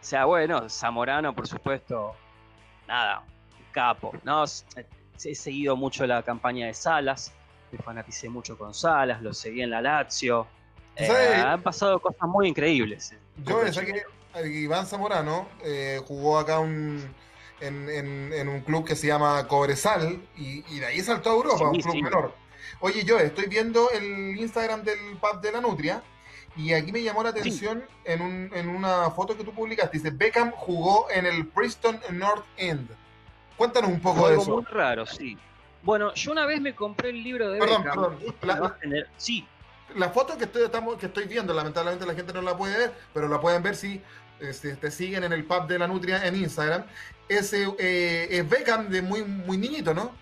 [0.00, 2.14] O sea, bueno, Zamorano, por supuesto,
[2.86, 3.22] nada,
[3.72, 4.12] capo.
[4.22, 7.32] No, he seguido mucho la campaña de Salas,
[7.72, 10.46] me fanaticé mucho con Salas, lo seguí en la Lazio.
[10.96, 13.12] Eh, han pasado cosas muy increíbles.
[13.12, 13.18] eh.
[13.38, 14.04] Yo sé que
[14.48, 17.02] Iván Zamorano eh, jugó acá un,
[17.66, 21.34] en, en- en un club que se llama Cobresal y, y de ahí saltó a
[21.34, 22.02] Europa, Sí, un club sí.
[22.02, 22.34] menor.
[22.80, 26.02] Oye, yo estoy viendo el Instagram del pub de la Nutria
[26.56, 29.98] y aquí me llamó la atención en, un- en una foto que tú publicaste.
[29.98, 32.88] Dice, Beckham jugó en el Preston North End.
[33.56, 34.50] Cuéntanos un poco de eso.
[34.56, 35.38] muy raro, sí.
[35.82, 37.94] Bueno, yo una vez me compré el libro de Perdón, Beckham.
[38.02, 38.18] perdón.
[38.26, 39.46] Este La- lo va a tener- Sí,
[39.96, 42.94] La foto que estoy, estamos- que estoy viendo, lamentablemente la gente no la puede ver,
[43.12, 44.00] pero la pueden ver si
[44.40, 46.84] este, te siguen en el pub de la Nutria en Instagram.
[47.28, 50.12] Ese eh, es Beckham de muy, muy niñito, ¿no?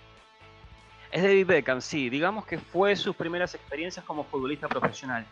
[1.11, 2.09] Es David Beckham, sí.
[2.09, 5.27] Digamos que fue sus primeras experiencias como futbolista profesional.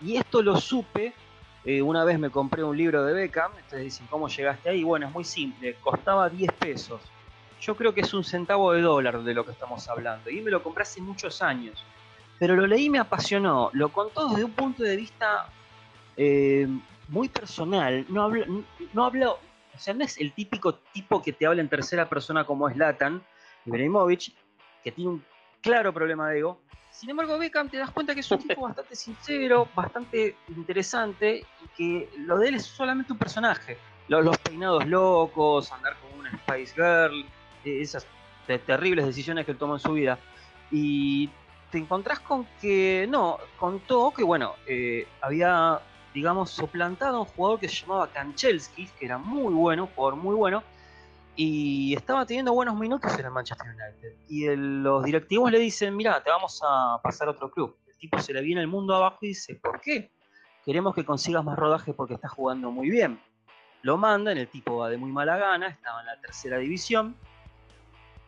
[0.00, 1.12] Y esto lo supe.
[1.64, 3.50] eh, una vez me compré un libro de Beckham.
[3.52, 4.84] Ustedes dicen, ¿cómo llegaste ahí?
[4.84, 5.74] Bueno, es muy simple.
[5.82, 7.00] Costaba 10 pesos.
[7.60, 10.30] Yo creo que es un centavo de dólar de lo que estamos hablando.
[10.30, 11.82] Y me lo compré hace muchos años.
[12.38, 13.70] Pero lo leí y me apasionó.
[13.72, 15.46] Lo contó desde un punto de vista
[16.16, 16.68] eh,
[17.08, 18.06] muy personal.
[18.08, 18.44] No hablo,
[18.92, 19.38] no hablo,
[19.74, 22.76] o sea, no es el típico tipo que te habla en tercera persona como es
[22.76, 23.22] Latan,
[23.66, 24.32] Ibrahimovic,
[24.82, 25.24] que tiene un
[25.60, 26.60] claro problema de ego.
[26.90, 31.68] Sin embargo, Beckham te das cuenta que es un tipo bastante sincero, bastante interesante y
[31.76, 33.78] que lo de él es solamente un personaje.
[34.08, 37.24] Los, los peinados locos, andar con una Spice Girl,
[37.64, 38.06] eh, esas
[38.46, 40.18] te- terribles decisiones que él tomó en su vida.
[40.70, 41.30] Y
[41.70, 45.80] te encontrás con que, no, contó que, bueno, eh, había,
[46.14, 50.36] digamos, suplantado a un jugador que se llamaba Kanchelski, que era muy bueno, jugador muy
[50.36, 50.62] bueno,
[51.36, 54.14] y estaba teniendo buenos minutos en el Manchester United.
[54.28, 57.76] Y los directivos le dicen, mira, te vamos a pasar a otro club.
[57.88, 60.12] El tipo se le viene el mundo abajo y dice, ¿por qué?
[60.64, 63.20] Queremos que consigas más rodaje porque estás jugando muy bien.
[63.82, 67.16] Lo mandan, el tipo va de muy mala gana, estaba en la tercera división.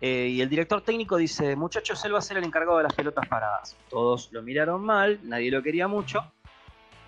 [0.00, 2.94] Eh, y el director técnico dice, muchachos, él va a ser el encargado de las
[2.94, 3.76] pelotas paradas.
[3.88, 6.30] Todos lo miraron mal, nadie lo quería mucho.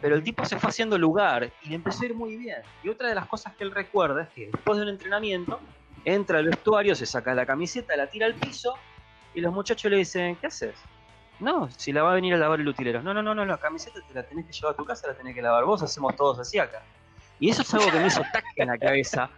[0.01, 2.59] Pero el tipo se fue haciendo lugar y le empezó a ir muy bien.
[2.85, 5.61] Y otra de las cosas que él recuerda es que después de un entrenamiento,
[6.05, 8.75] entra al vestuario, se saca la camiseta, la tira al piso
[9.35, 10.75] y los muchachos le dicen, ¿qué haces?
[11.41, 13.03] No, si la va a venir a lavar el utilero.
[13.03, 15.15] No, no, no, no, la camiseta te la tenés que llevar a tu casa, la
[15.15, 16.83] tenés que lavar vos, hacemos todos así acá.
[17.41, 19.31] Y eso es algo que me hizo tac en la cabeza.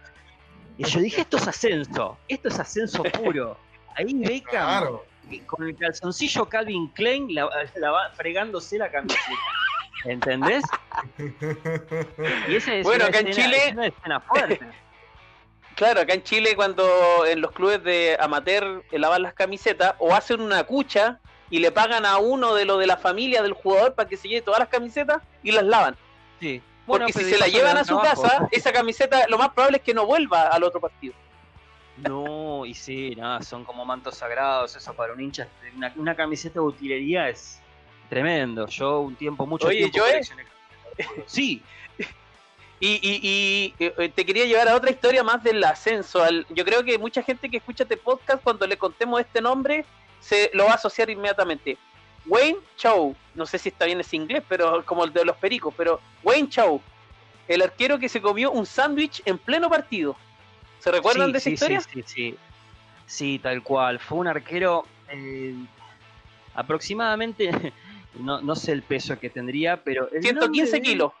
[0.77, 3.57] Y yo dije, esto es ascenso, esto es ascenso puro.
[3.95, 4.97] Ahí Beckham,
[5.45, 9.21] con el calzoncillo Calvin Klein, la, va fregándose la camiseta.
[10.05, 10.63] ¿Entendés?
[12.47, 13.57] Y esa es bueno, acá en Chile...
[13.67, 14.59] Es una escena fuerte.
[15.75, 20.41] Claro, acá en Chile cuando en los clubes de amateur lavan las camisetas o hacen
[20.41, 24.07] una cucha y le pagan a uno de los de la familia del jugador para
[24.07, 25.95] que se lleve todas las camisetas y las lavan.
[26.39, 26.61] Sí.
[26.85, 29.93] Porque si se la llevan a su casa, esa camiseta lo más probable es que
[29.93, 31.13] no vuelva al otro partido.
[31.97, 35.47] No, y sí, nada, son como mantos sagrados, eso para un hincha,
[35.95, 37.60] una, camiseta de utilería es
[38.11, 38.67] tremendo.
[38.67, 40.05] Yo un tiempo, mucho Oye, tiempo
[41.25, 41.63] Sí,
[42.81, 46.21] y, eh, te quería llevar a otra historia más del ascenso.
[46.49, 49.85] yo creo que mucha gente que escucha este podcast, cuando le contemos este nombre,
[50.19, 51.77] se lo va a asociar inmediatamente.
[52.25, 55.73] Wayne Chow, no sé si está bien ese inglés, pero como el de los pericos,
[55.77, 56.81] pero Wayne Chow,
[57.47, 60.17] el arquero que se comió un sándwich en pleno partido.
[60.79, 61.79] ¿Se recuerdan de esa historia?
[61.79, 62.37] Sí, sí,
[63.05, 63.39] sí.
[63.39, 63.99] tal cual.
[63.99, 65.55] Fue un arquero eh,
[66.55, 67.51] aproximadamente,
[68.15, 70.09] no, sé el peso que tendría, pero...
[70.09, 71.11] 115 kilos.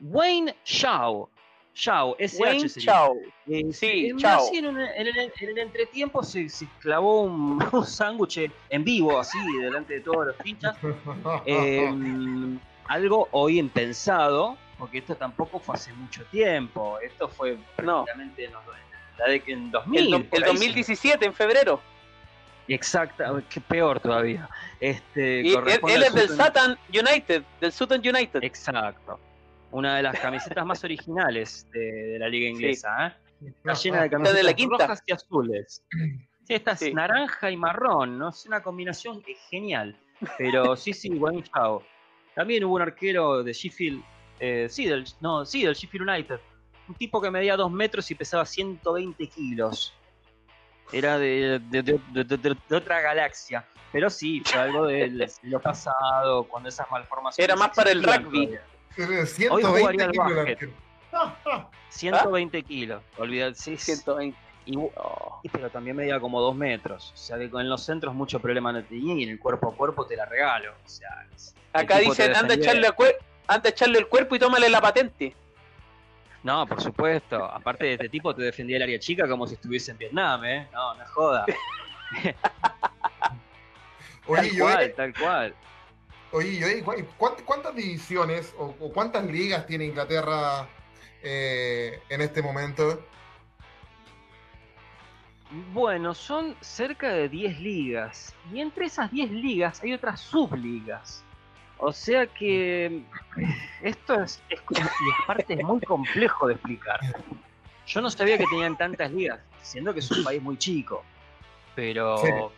[0.00, 1.28] Wayne Shaw.
[1.74, 3.16] Shaw, SH Wayne Shaw.
[3.48, 6.46] Eh, sí, Así en, el, entretiempo se,
[6.78, 10.76] clavó un, sándwich en vivo, así, delante de todos los pinchas.
[11.46, 16.98] Em, algo hoy impensado, porque esto tampoco fue hace mucho tiempo.
[17.00, 20.14] Esto fue prácticamente en, 2000.
[20.30, 21.80] El, 2017, en febrero.
[22.68, 24.48] Exacto, que peor todavía.
[24.80, 28.42] Este, él, es del Sutton United, del Sutton United.
[28.42, 29.20] Exacto
[29.74, 33.08] una de las camisetas más originales de, la liga inglesa.
[33.08, 33.52] ¿eh?
[33.56, 35.84] Está llena de camisetas rojas y azules.
[35.90, 38.28] Sí, esta es naranja y marrón, ¿no?
[38.28, 39.98] Es una combinación genial.
[40.38, 41.82] Pero sí, sí, buen chao.
[42.34, 44.02] También hubo un arquero de Sheffield,
[44.38, 46.38] eh, sí, del, no, sí, del Sheffield United.
[46.86, 49.92] Un tipo que medía dos metros y pesaba 120 kilos.
[50.92, 51.60] Era de,
[52.70, 53.64] otra galaxia.
[53.92, 57.48] Pero sí, fue algo del lo pasado, cuando esas malformaciones.
[57.48, 58.58] Era más para el rugby.
[58.96, 60.48] 120 Hoy jugaría kilos.
[61.90, 63.76] 120 kilos, olvidad, sí.
[63.76, 64.36] 120.
[64.66, 67.12] Y, pero también medía como 2 metros.
[67.12, 69.76] O sea que con los centros mucho problema no tenía y en el cuerpo a
[69.76, 70.72] cuerpo te la regalo.
[70.84, 71.26] O sea,
[71.72, 72.88] Acá dicen, anda a, echarle
[73.46, 75.34] anda a echarle el cuerpo y tómale la patente.
[76.44, 77.42] No, por supuesto.
[77.42, 80.68] Aparte de este tipo te defendía el área chica como si estuviese en Vietnam, ¿eh?
[80.72, 81.46] No, no joda.
[84.26, 85.54] tal cual, tal cual.
[86.32, 86.84] Oye,
[87.16, 90.68] ¿cuántas divisiones o, cuántas ligas tiene Inglaterra
[91.22, 93.02] eh, en este momento?
[95.72, 98.34] Bueno, son cerca de 10 ligas.
[98.52, 101.23] Y entre esas 10 ligas hay otras subligas.
[101.78, 103.02] O sea que
[103.82, 104.60] esto es, es,
[105.26, 107.00] parte muy complejo de explicar.
[107.86, 111.04] Yo no sabía que tenían tantas ligas, siendo que es un país muy chico.
[111.74, 112.52] Pero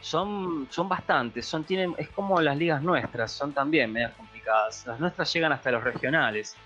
[0.00, 4.86] son, son bastantes, son, tienen, es como las ligas nuestras, son también medias complicadas.
[4.86, 6.56] Las nuestras llegan hasta los regionales.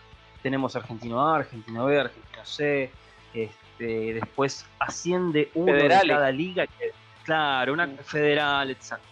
[0.43, 2.91] Tenemos Argentino A, Argentino B, Argentino C,
[3.33, 6.67] este, después asciende uno de cada liga,
[7.25, 9.12] claro, una federal, exacto.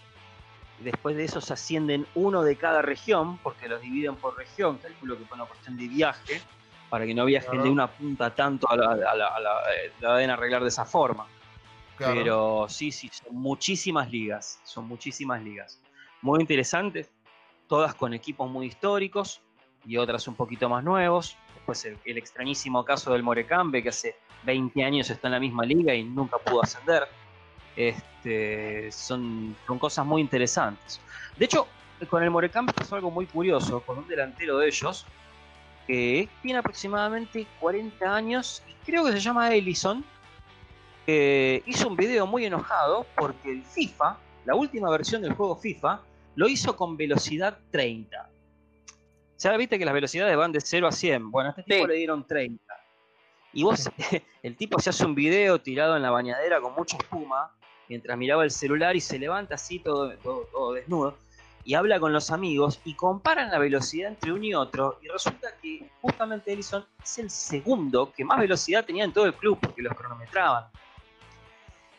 [0.83, 5.17] Después de eso se ascienden uno de cada región, porque los dividen por región, calculo
[5.17, 6.41] que fue una cuestión de viaje,
[6.89, 9.61] para que no viajen de una punta tanto a la, a la, a la,
[10.01, 11.27] la deben arreglar de esa forma.
[11.97, 15.79] Pero sí, sí, son muchísimas ligas, son muchísimas ligas.
[16.21, 17.11] Muy interesantes,
[17.67, 19.41] todas con equipos muy históricos
[19.85, 21.37] y otras un poquito más nuevos.
[21.55, 25.93] Después el, extrañísimo caso del Morecambe, que hace 20 años está en la misma liga
[25.93, 27.07] y nunca pudo ascender.
[27.75, 30.99] Este, son, son cosas muy interesantes.
[31.37, 31.67] De hecho,
[32.09, 35.05] con el Morecambe pasó algo muy curioso, con un delantero de ellos,
[35.87, 40.03] que tiene aproximadamente 40 años y creo que se llama Ellison,
[41.07, 46.01] hizo un video muy enojado porque el FIFA la última versión del juego FIFA
[46.35, 48.29] lo hizo con velocidad 30.
[49.39, 51.31] Ya viste que las velocidades van de 0 a 100.
[51.31, 52.63] Bueno, a este tipo le dieron 30.
[53.53, 53.89] Y vos,
[54.43, 57.51] el tipo se hace un video tirado en la bañadera con mucha espuma,
[57.91, 61.17] mientras miraba el celular y se levanta así todo, todo, desnudo,
[61.65, 65.49] y habla con los amigos y comparan la velocidad entre uno y otro, y resulta
[65.61, 69.81] que justamente Ellison es el segundo que más velocidad tenía en todo el club, porque
[69.81, 70.67] los cronometraban.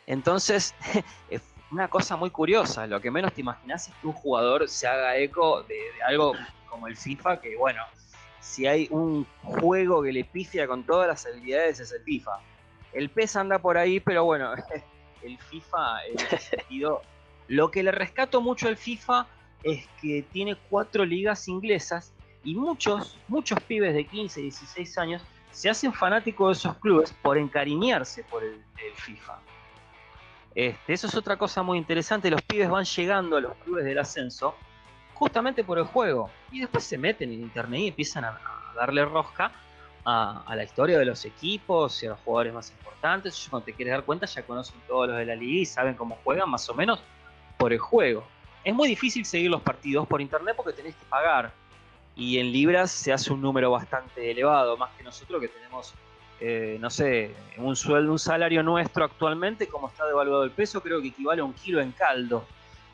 [0.06, 0.74] Entonces,
[1.28, 4.86] es una cosa muy curiosa, lo que menos te imaginas es que un jugador se
[4.86, 6.32] haga eco de, algo
[6.70, 7.82] como el FIFA, que bueno,
[8.40, 12.40] si hay un juego que le pifia con todas las habilidades es el FIFA.
[12.94, 14.54] El PES anda por ahí, pero bueno,
[15.24, 17.02] el FIFA en ese sentido.
[17.48, 19.26] Lo que le rescato mucho al FIFA
[19.62, 22.12] es que tiene cuatro ligas inglesas
[22.44, 27.38] y muchos, muchos pibes de 15, 16 años se hacen fanáticos de esos clubes por
[27.38, 28.62] encariñarse por el,
[28.94, 29.38] FIFA.
[30.54, 32.30] Este, eso es otra cosa muy interesante.
[32.30, 34.54] Los pibes van llegando a los clubes del ascenso
[35.14, 36.30] justamente por el juego.
[36.50, 38.40] Y después se meten en internet y empiezan a,
[38.74, 39.52] darle rosca
[40.04, 43.46] a, la historia de los equipos y a los jugadores más importantes.
[43.48, 46.18] cuando te quieres dar cuenta ya conocen todos los de la liga y saben cómo
[46.24, 47.00] juegan más o menos
[47.56, 48.24] por el juego.
[48.64, 51.52] Es muy difícil seguir los partidos por internet porque tenés que pagar.
[52.14, 55.94] Y en libras se hace un número bastante elevado, más que nosotros que tenemos,
[56.40, 61.00] eh, no sé, un sueldo, un salario nuestro actualmente, como está devaluado el peso, creo
[61.00, 62.44] que equivale a un kilo en caldo.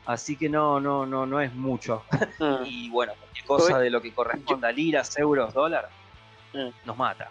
[0.05, 2.03] Así que no, no, no, no es mucho.
[2.39, 2.55] Mm.
[2.65, 5.89] y bueno, cualquier cosa de lo que corresponda liras, euros, dólar,
[6.53, 6.69] mm.
[6.85, 7.29] nos mata.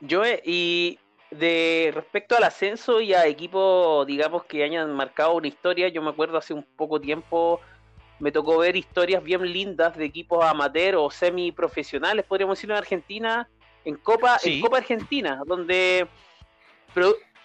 [0.00, 0.98] Yo, y
[1.30, 6.10] de respecto al ascenso y a equipos, digamos, que hayan marcado una historia, yo me
[6.10, 7.60] acuerdo hace un poco tiempo,
[8.18, 13.48] me tocó ver historias bien lindas de equipos amateur o semi-profesionales, podríamos decirlo, en Argentina,
[13.84, 16.08] en Copa, en Copa Argentina, donde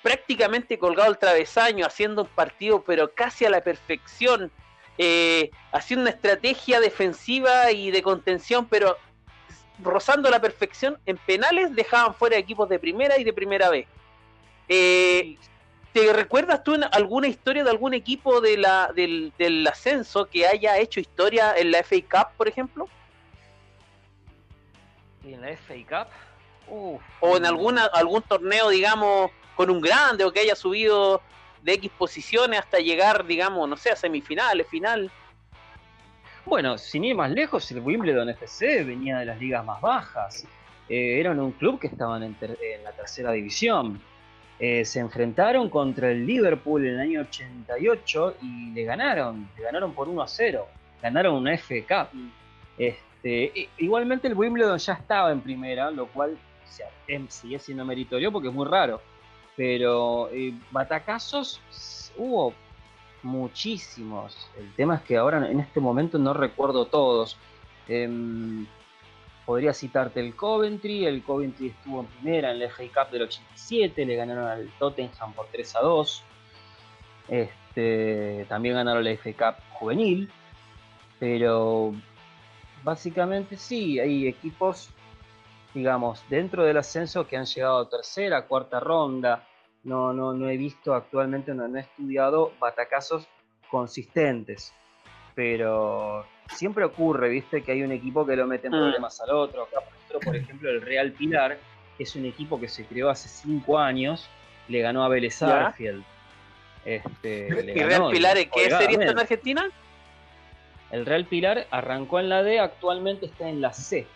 [0.05, 4.51] prácticamente colgado el travesaño, haciendo un partido pero casi a la perfección,
[4.99, 8.97] eh, haciendo una estrategia defensiva y de contención, pero
[9.81, 13.87] rozando la perfección, en penales dejaban fuera equipos de primera y de primera vez.
[14.69, 15.37] Eh,
[15.91, 20.45] ¿Te recuerdas tú en alguna historia de algún equipo de la, del, del ascenso que
[20.45, 22.87] haya hecho historia en la FA Cup, por ejemplo?
[25.23, 26.11] en la FA Cup?
[26.67, 31.21] o en alguna, algún torneo, digamos, con un grande o que haya subido
[31.61, 35.09] de X posiciones hasta llegar, digamos, no sé, a semifinales, final.
[36.45, 40.45] Bueno, sin ir más lejos, el Wimbledon FC venía de las ligas más bajas.
[40.87, 42.35] Eh, eran un club que estaban en,
[42.83, 43.99] la tercera división.
[44.59, 49.49] Eh, se enfrentaron contra el Liverpool en el año 88 y le ganaron.
[49.57, 50.67] Le ganaron por 1 a 0.
[51.01, 51.55] Ganaron una.
[51.55, 52.29] Mm.
[52.77, 56.37] Este, igualmente el Wimbledon ya estaba en primera, lo cual
[57.07, 59.01] Em, sigue siendo meritorio porque es muy raro.
[59.55, 61.61] Pero eh, batacazos
[62.17, 62.53] hubo
[63.23, 64.49] muchísimos.
[64.57, 67.37] El tema es que ahora en este momento no recuerdo todos.
[67.87, 68.65] Em,
[69.45, 71.05] podría citarte el Coventry.
[71.05, 74.05] El Coventry estuvo en primera en el FA Cup del 87.
[74.05, 76.23] Le ganaron al Tottenham por 3 a 2.
[77.27, 80.29] Este, también ganaron la FA Cup juvenil.
[81.19, 81.93] Pero
[82.83, 84.89] básicamente sí, hay equipos
[85.75, 89.43] digamos, dentro del ascenso que han llegado a tercera, cuarta ronda.
[89.83, 93.27] No, no, no he visto actualmente, no, he estudiado batacazos
[93.69, 94.73] consistentes.
[95.35, 98.77] Pero siempre ocurre, viste, que hay un equipo que lo mete en mm.
[98.77, 99.63] problemas al otro.
[99.63, 99.81] Acá,
[100.23, 101.57] por ejemplo, el Real Pilar
[101.99, 104.29] es un equipo que se creó hace cinco años,
[104.69, 106.03] le ganó a Vélez Arfield.
[106.85, 109.69] Este, ¿Y Real Pilar en qué serie está en Argentina?
[110.91, 114.07] El Real Pilar arrancó en la D, actualmente está en la C.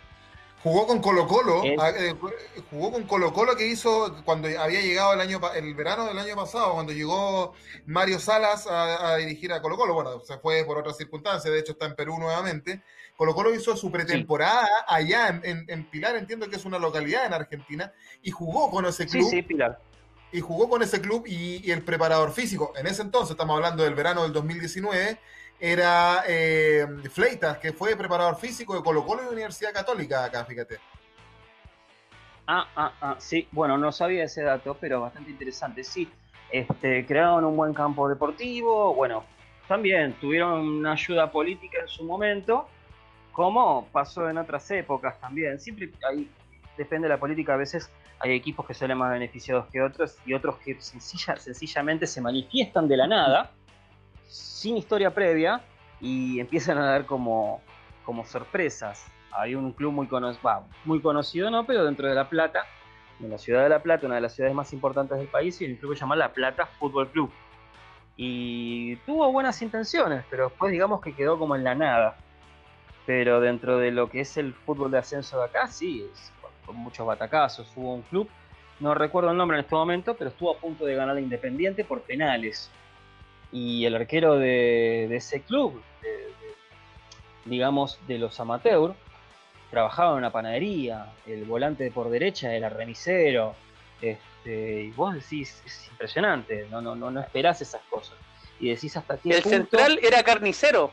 [0.61, 2.13] Jugó con Colo Colo, ah, eh,
[2.69, 6.35] jugó con Colo Colo que hizo cuando había llegado el año el verano del año
[6.35, 7.53] pasado, cuando llegó
[7.85, 9.93] Mario Salas a, dirigir a Colo Colo.
[9.93, 12.81] Bueno, se fue por otras circunstancias, de hecho está en Perú nuevamente.
[13.15, 17.93] Colo Colo hizo su pretemporada allá en, Pilar, entiendo que es una localidad en Argentina,
[18.21, 19.29] y jugó con ese club.
[19.29, 19.79] Sí, sí, Pilar.
[20.31, 22.73] Y jugó con ese club y, y el preparador físico.
[22.75, 25.19] En ese entonces, estamos hablando del verano del 2019
[25.59, 30.77] era eh, Fleitas, que fue preparador físico de Colo Colo y Universidad Católica acá, fíjate.
[32.47, 35.83] Ah, ah, ah, sí, bueno, no sabía ese dato, pero bastante interesante.
[35.83, 36.09] Sí,
[36.49, 39.23] este, crearon un buen campo deportivo, bueno,
[39.67, 42.67] también tuvieron una ayuda política en su momento,
[43.33, 45.59] como pasó en otras épocas también.
[45.59, 46.29] Siempre ahí
[46.77, 50.33] depende de la política, a veces hay equipos que salen más beneficiados que otros y
[50.33, 53.51] otros que sencilla, sencillamente se manifiestan de la nada
[54.29, 55.61] sin historia previa
[55.99, 57.61] y empiezan a dar como,
[58.05, 59.05] como sorpresas.
[59.31, 60.07] Hay un club muy,
[61.01, 62.65] conocido, no, pero dentro de La Plata,
[63.19, 65.65] en la ciudad de La Plata, una de las ciudades más importantes del país, y
[65.65, 67.31] el club se llama La Plata Fútbol Club.
[68.15, 72.17] Y tuvo buenas intenciones, pero después digamos que quedó como en la nada.
[73.05, 76.05] Pero dentro de lo que es el fútbol de ascenso de acá, sí,
[76.65, 77.71] con muchos batacazos.
[77.75, 78.29] Hubo un club,
[78.79, 81.83] no recuerdo el nombre en este momento, pero estuvo a punto de ganar la Independiente
[81.83, 82.69] por penales.
[83.51, 85.81] Y el arquero de, ese club,
[87.45, 88.95] digamos, de los amateurs,
[89.71, 93.55] trabajaba en una panadería, el volante por derecha era remisero,
[94.01, 98.15] este, y vos decís, es impresionante, no, no, no, no esperás esas cosas.
[98.59, 100.91] Y decís hasta qué El central era carnicero.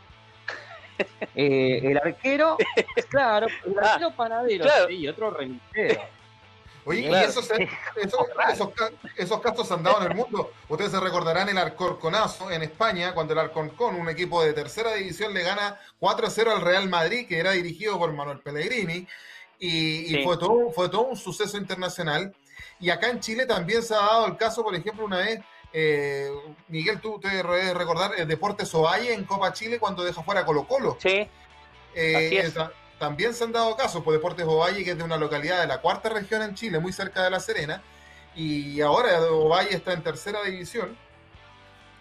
[1.34, 2.56] Eh, el arquero,
[3.10, 6.00] claro, el ah, arquero panadero y otro remisero.
[6.86, 7.50] Oye, y esos,
[9.16, 10.52] esos, casos han dado en el mundo.
[10.68, 15.34] Ustedes se recordarán el Alcorconazo en España, cuando el Alcorcón, un equipo de tercera división,
[15.34, 19.04] le gana 4-0 al Real Madrid, que era dirigido por Manuel Pellegrini,
[19.58, 22.32] y, fue, todo, fue todo un suceso internacional.
[22.78, 25.40] Y acá en Chile también se ha dado el caso, por ejemplo, una vez,
[25.72, 26.30] eh,
[26.68, 30.96] Miguel, tú te recordar el Deportes Ovalle en Copa Chile cuando deja fuera Colo Colo.
[31.00, 31.28] Sí.
[31.96, 32.52] Eh,
[32.98, 35.66] también se han dado casos, por pues, Deportes Ovalle, que es de una localidad de
[35.66, 37.82] la cuarta región en Chile, muy cerca de La Serena,
[38.34, 40.96] y ahora Ovalle está en tercera división.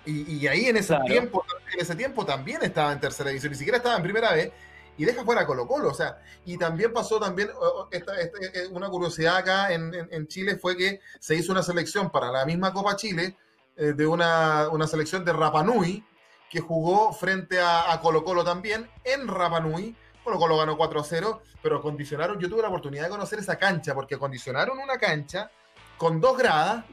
[0.06, 1.44] Y, ahí en ese tiempo,
[1.74, 4.52] en ese tiempo también estaba en tercera división, ni siquiera estaba en primera vez,
[4.98, 7.50] y deja fuera Colo Colo, o sea, y también pasó también,
[7.90, 12.46] esta, eh, una curiosidad acá en, Chile fue que se hizo una selección para la
[12.46, 13.36] misma Copa Chile,
[13.76, 16.06] eh, de una, selección de Rapanui,
[16.52, 19.96] que jugó frente a, a Colo Colo también, en Rapanui,
[20.26, 24.16] Colo Colo ganó 4-0, pero acondicionaron, yo tuve la oportunidad de conocer esa cancha, porque
[24.16, 25.52] acondicionaron una cancha
[25.98, 26.84] con dos gradas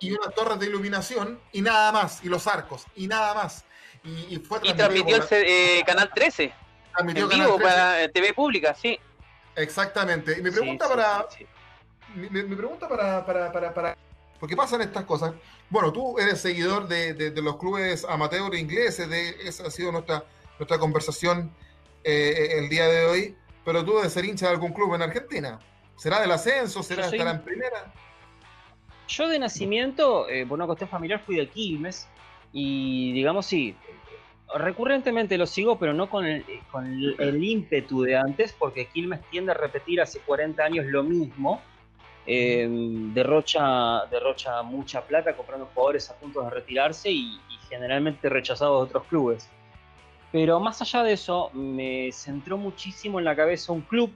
[0.00, 3.64] y unas torres de iluminación y nada más, y los arcos, y nada más.
[4.02, 6.52] Y, fue y transmitió el eh, Canal 13.
[6.92, 8.98] Transmitió en vivo para eh, TV pública, sí.
[9.54, 10.38] Exactamente.
[10.38, 11.26] Y mi pregunta para...
[12.14, 13.96] Mi, pregunta para, para, para, para,
[14.40, 15.32] Porque pasan estas cosas.
[15.68, 20.24] Bueno, tú eres seguidor de, de, los clubes amateur ingleses, de, esa ha sido nuestra,
[20.58, 21.54] nuestra conversación
[22.04, 25.58] eh, el día de hoy, pero tú debes ser hincha de algún club en Argentina.
[25.96, 26.82] ¿Será del ascenso?
[26.82, 27.92] ¿Será estar en primera?
[29.06, 32.08] Yo de nacimiento, eh, por una cuestión familiar, fui de Quilmes
[32.52, 33.76] y digamos sí,
[34.54, 39.52] recurrentemente lo sigo, pero no con el, con el, ímpetu de antes, porque Quilmes tiende
[39.52, 41.60] a repetir hace 40 años lo mismo.
[42.26, 48.80] Em, derrocha, derrocha mucha plata comprando jugadores a punto de retirarse y, y generalmente rechazados
[48.80, 49.50] de otros clubes.
[50.32, 54.12] Pero más allá de eso, me centró muchísimo en la cabeza un club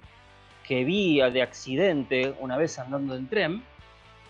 [0.66, 3.62] que vi de accidente una vez andando en tren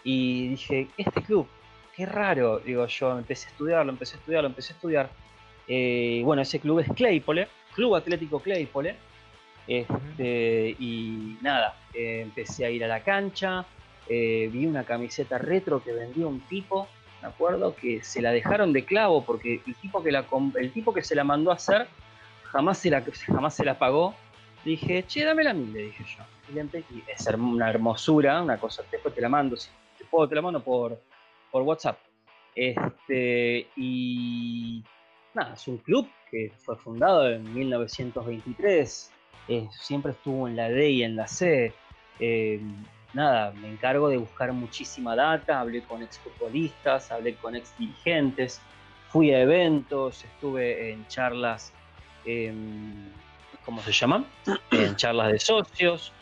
[0.03, 1.47] y dije, este club,
[1.95, 5.11] qué raro, digo yo, empecé a estudiarlo, empecé a estudiarlo, empecé a estudiar.
[5.69, 8.97] Eh, bueno, ese club es Claypole, Club Atlético Claypole.
[9.67, 13.65] Este, y nada, empecé a ir a la cancha,
[14.09, 16.87] eh, vi una camiseta retro que vendía un tipo
[17.25, 20.25] acuerdo que se la dejaron de clavo porque el tipo que, la,
[20.57, 21.87] el tipo que se la mandó a hacer
[22.55, 24.15] jamás se la, jamás se la pagó.
[24.65, 26.25] dije, che, dame la mil, le dije yo.
[26.49, 30.43] Y es una hermosura, una cosa, después te la mando, si te puedo, te la
[30.43, 31.01] mando por,
[31.51, 31.99] por WhatsApp.
[32.55, 34.85] Este, y
[35.35, 39.13] nada, es un club que fue fundado en 1923,
[39.49, 41.73] eh, siempre estuvo en la D y en la C.
[42.21, 42.61] Eh,
[43.15, 48.61] nada, me encargo de buscar muchísima data, hablé con exfutbolistas, hablé con ex dirigentes,
[49.09, 51.73] fui a eventos, estuve en charlas,
[53.65, 54.27] ¿cómo se llaman?
[54.73, 56.13] En charlas de socios,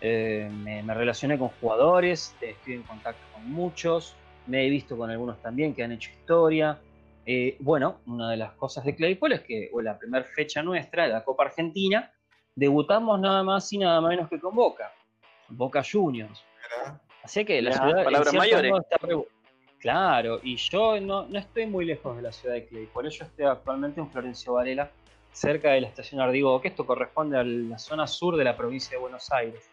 [0.00, 5.40] eh, me, relacioné con jugadores, estoy en contacto con muchos, me he visto con algunos
[5.40, 6.78] también que han hecho historia.
[7.26, 11.22] Eh, bueno, una de las cosas de Claypole es que la primera fecha nuestra la
[11.22, 12.10] Copa Argentina,
[12.56, 14.90] debutamos nada más y nada menos que con Boca.
[15.50, 16.44] Boca Juniors.
[17.22, 18.04] Así que la ciudad.
[18.04, 18.72] Palabras mayores.
[19.78, 23.24] Claro, y yo no, no, estoy muy lejos de la ciudad de Clay, por ello
[23.24, 24.90] estoy actualmente en Florencio Varela,
[25.32, 28.90] cerca de la estación Ardigo, que esto corresponde a la zona sur de la provincia
[28.90, 29.70] de Buenos Aires.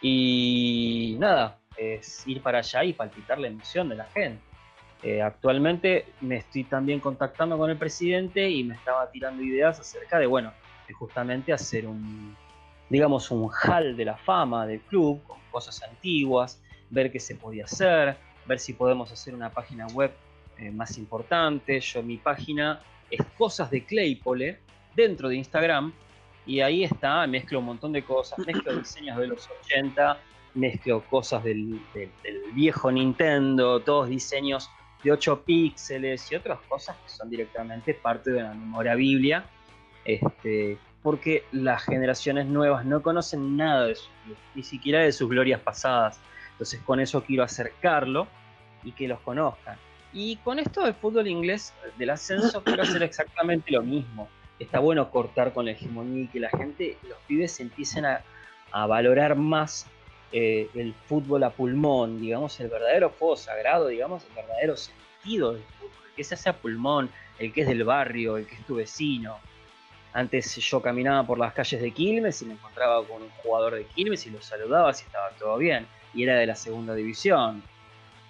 [0.00, 4.40] Y nada, es ir para allá y palpitar la emoción de la gente.
[5.02, 10.20] Eh, actualmente me estoy también contactando con el presidente y me estaba tirando ideas acerca
[10.20, 10.52] de, bueno,
[10.86, 12.36] de justamente hacer un,
[12.92, 17.64] digamos, un hall de la fama del club, con cosas antiguas, ver qué se podía
[17.64, 20.12] hacer, ver si podemos hacer una página web
[20.58, 21.80] eh, más importante.
[21.80, 24.58] Yo mi página es Cosas de Claypole
[24.94, 25.94] dentro de Instagram
[26.44, 30.18] y ahí está, mezclo un montón de cosas, mezclo diseños de los 80,
[30.52, 31.80] mezclo cosas del,
[32.52, 34.68] viejo Nintendo, todos diseños
[35.02, 39.46] de 8 píxeles y otras cosas que son directamente parte de la memoria biblia.
[40.04, 44.08] Este, porque las generaciones nuevas no conocen nada de su
[44.54, 46.20] ni siquiera de sus glorias pasadas.
[46.52, 48.28] Entonces con eso quiero acercarlo
[48.84, 49.76] y que los conozcan.
[50.12, 54.28] Y con esto del fútbol inglés del ascenso quiero hacer exactamente lo mismo.
[54.58, 58.22] Está bueno cortar con la hegemonía y que la gente, los pibes empiecen a,
[58.86, 59.86] valorar más
[60.32, 65.62] eh, el fútbol a pulmón, digamos, el verdadero juego sagrado, digamos, el verdadero sentido del
[65.78, 68.76] fútbol, que se hace a pulmón, el que es del barrio, el que es tu
[68.76, 69.38] vecino.
[70.14, 73.84] Antes yo caminaba por las calles de Quilmes y me encontraba con un jugador de
[73.86, 75.86] Quilmes y lo saludaba si estaba todo bien.
[76.14, 77.62] Y era de la segunda división.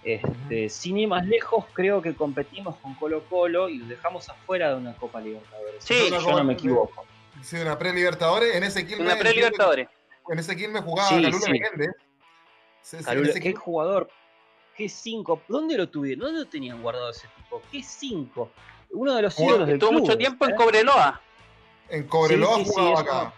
[0.05, 4.71] Este, sin ir más lejos, creo que competimos con Colo Colo y lo dejamos afuera
[4.71, 5.85] de una Copa Libertadores.
[5.85, 7.05] Sí, yo no me equivoco.
[7.43, 8.55] Sí, una pre-Libertadores.
[8.55, 9.07] En ese Quilmes.
[9.07, 9.89] Una pre-Libertadores.
[10.29, 11.33] En ese Quilmes jugaba sí,
[13.33, 13.41] sí.
[13.41, 14.09] qué jugador.
[14.77, 15.43] Qué 5.
[15.49, 16.27] ¿Dónde lo tuvieron?
[16.27, 17.63] ¿Dónde lo tenían guardado ese tipo?
[17.71, 18.51] Qué 5.
[18.91, 20.55] Uno de los ídolos del Estuvo mucho tiempo en ¿eh?
[20.55, 21.21] Cobreloa.
[21.93, 23.35] En Cobreloa jugaba acá.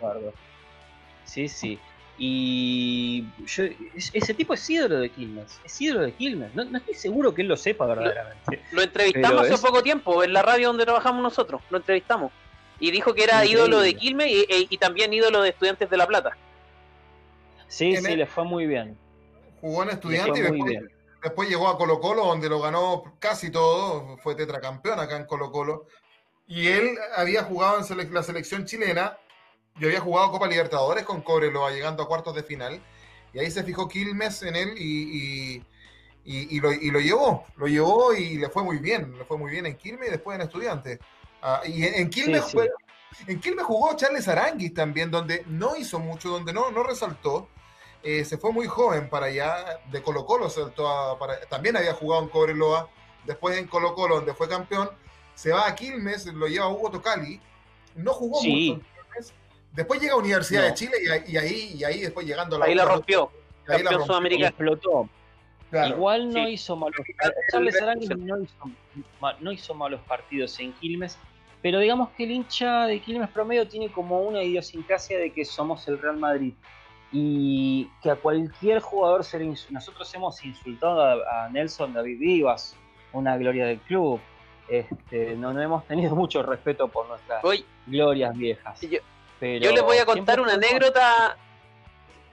[1.25, 1.79] Sí, sí.
[2.17, 3.27] Y
[4.13, 6.55] ese tipo es ídolo de Quilmes, es ídolo de Quilmes.
[6.55, 8.63] No, estoy seguro que él lo sepa verdaderamente.
[8.71, 12.31] Lo, entrevistamos hace poco tiempo en la radio donde trabajamos nosotros, lo entrevistamos.
[12.79, 16.07] Y dijo que era ídolo de Quilmes e, y, también ídolo de Estudiantes de La
[16.07, 16.37] Plata.
[17.67, 18.97] Sí, sí, le fue muy bien.
[19.61, 20.79] Jugó en Estudiantes y después,
[21.25, 25.51] después, llegó a Colo Colo donde lo ganó casi todo, fue tetracampeón acá en Colo
[25.51, 25.87] Colo.
[26.47, 29.19] Y él había jugado en la selección chilena
[29.77, 32.81] yo había jugado Copa Libertadores con Cobreloa llegando a cuartos de final.
[33.33, 35.63] Y ahí se fijó Quilmes en él y,
[36.25, 37.45] y, lo, y, lo, llevó.
[37.57, 39.19] Lo llevó y le fue muy bien.
[39.19, 41.01] Le fue muy bien en Quilmes y después en Estudiantes.
[41.43, 42.55] Ah, y en, Quilmes,
[43.27, 47.49] en Quilmes jugó Charles Aranguis también, donde no hizo mucho, donde no, no resaltó.
[48.05, 49.81] Eh, se fue muy joven para allá.
[49.91, 52.89] De Colo Colo saltó para, también había jugado en Cobreloa.
[53.25, 54.89] Después en Colo Colo, donde fue campeón.
[55.35, 57.41] Se va a Quilmes, lo lleva Hugo Tocali.
[57.97, 58.81] No jugó mucho
[59.73, 60.93] Después llega a Universidad de Chile
[61.27, 63.31] y, ahí, y ahí después llegando a la Ahí la rompió.
[63.67, 64.07] Ahí la rompió.
[64.07, 64.49] Sudamericana.
[64.49, 65.09] Explotó.
[65.89, 67.01] Igual no hizo malos
[67.51, 67.75] Charles
[68.17, 68.71] no hizo,
[69.41, 71.19] no hizo malos partidos en Quilmes,
[71.63, 75.89] pero digamos que el hincha de Quilmes promedio tiene como una idiosincrasia de que somos
[75.89, 76.55] el Real Madrid
[77.11, 82.77] y que a cualquier jugador se le nosotros hemos insultado a, Nelson David Vivas,
[83.13, 84.21] una gloria del club.
[84.69, 87.43] Este, no, no hemos tenido mucho respeto por nuestras
[87.87, 88.81] glorias viejas.
[88.81, 91.37] Yo les voy a contar una anécdota.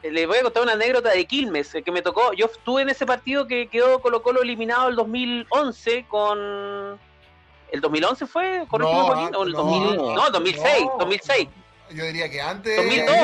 [0.02, 2.34] Les voy a contar una anécdota de Quilmes, que me tocó.
[2.34, 7.00] Yo estuve en ese partido que quedó Colo Colo eliminado el 2011 con.
[7.72, 8.66] ¿El 2011 fue?
[8.80, 8.90] no,
[9.38, 9.96] ¿O el 2000?
[9.98, 11.48] no, 2006, 2006.
[11.92, 12.76] Yo diría que antes.
[12.76, 13.16] 2002.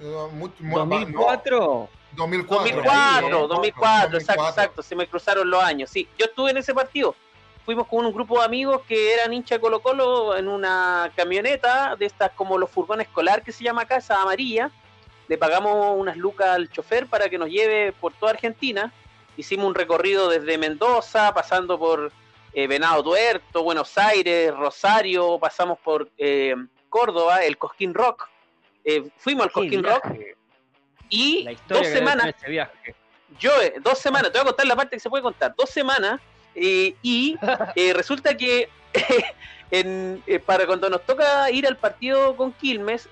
[0.00, 1.08] 2004.
[1.12, 1.88] 2004.
[2.16, 4.82] 2004, 2004, exacto, exacto.
[4.82, 5.90] Se me cruzaron los años.
[5.90, 7.14] Sí, yo estuve en ese partido
[7.68, 12.06] fuimos con un grupo de amigos que eran hincha Colo Colo en una camioneta de
[12.06, 14.70] estas como los furgones escolar que se llama acá, esa amarilla.
[15.28, 18.90] Le pagamos unas lucas al chofer para que nos lleve por toda Argentina.
[19.36, 22.10] Hicimos un recorrido desde Mendoza, pasando por
[22.54, 26.54] eh, Venado Tuerto, Buenos Aires, Rosario, pasamos por eh,
[26.88, 28.30] Córdoba, el Cosquín Rock.
[28.82, 30.06] Eh, fuimos al Cosquín Rock
[31.10, 32.34] y dos semanas.
[33.38, 33.52] Yo,
[33.82, 35.54] dos semanas, te voy a contar la parte que se puede contar.
[35.54, 36.18] Dos semanas
[36.60, 37.36] eh, y
[37.76, 38.68] eh, resulta que
[39.70, 43.08] eh, para cuando nos toca ir al partido con Quilmes,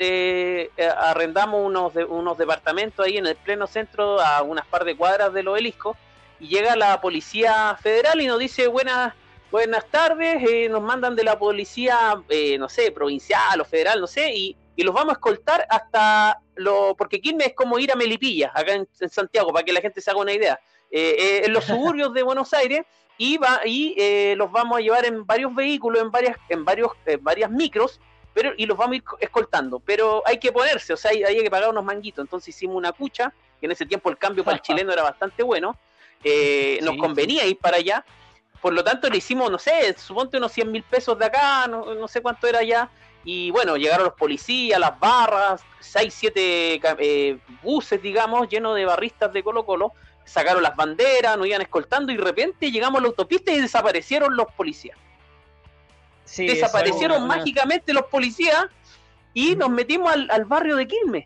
[0.99, 5.49] arrendamos unos, unos departamentos ahí en el pleno centro a unas par de cuadras del
[5.49, 5.97] obelisco
[6.41, 9.15] y llega la policía federal y nos dice buenas
[9.51, 12.21] buenas tardes, nos mandan de la policía,
[12.59, 17.23] no sé, provincial o federal, no sé, y, los vamos a escoltar hasta lo, porque
[17.23, 20.21] Quilmes es como ir a Melipilla, acá en, Santiago, para que la gente se haga
[20.21, 20.61] una idea.
[20.91, 22.85] en los suburbios de Buenos Aires
[23.19, 26.93] y, va, y eh, los vamos a llevar en varios vehículos, en varias, en varios,
[27.21, 28.01] varias micros,
[28.35, 29.81] pero, y los vamos a ir escoltando.
[29.81, 32.23] Pero hay que ponerse, o sea, hay, hay que pagar unos manguitos.
[32.23, 35.43] Entonces hicimos una cucha, que en ese tiempo el cambio para el chileno era bastante
[35.43, 35.77] bueno,
[36.23, 38.05] eh, nos convenía ir para allá.
[38.61, 41.95] Por lo tanto, le hicimos, no sé, suponte unos 100 mil pesos de acá, no,
[41.95, 42.91] no, sé cuánto era allá.
[43.25, 49.33] Y bueno, llegaron los policías, las barras, 6, 7 eh, buses, digamos, llenos de barristas
[49.33, 49.93] de Colo Colo
[50.27, 54.37] sacaron las banderas, nos iban escoltando y de repente llegamos a la autopista y desaparecieron
[54.37, 54.99] los policías.
[56.37, 58.67] desaparecieron mágicamente los policías
[59.33, 61.25] y nos metimos al, barrio de Quilmes.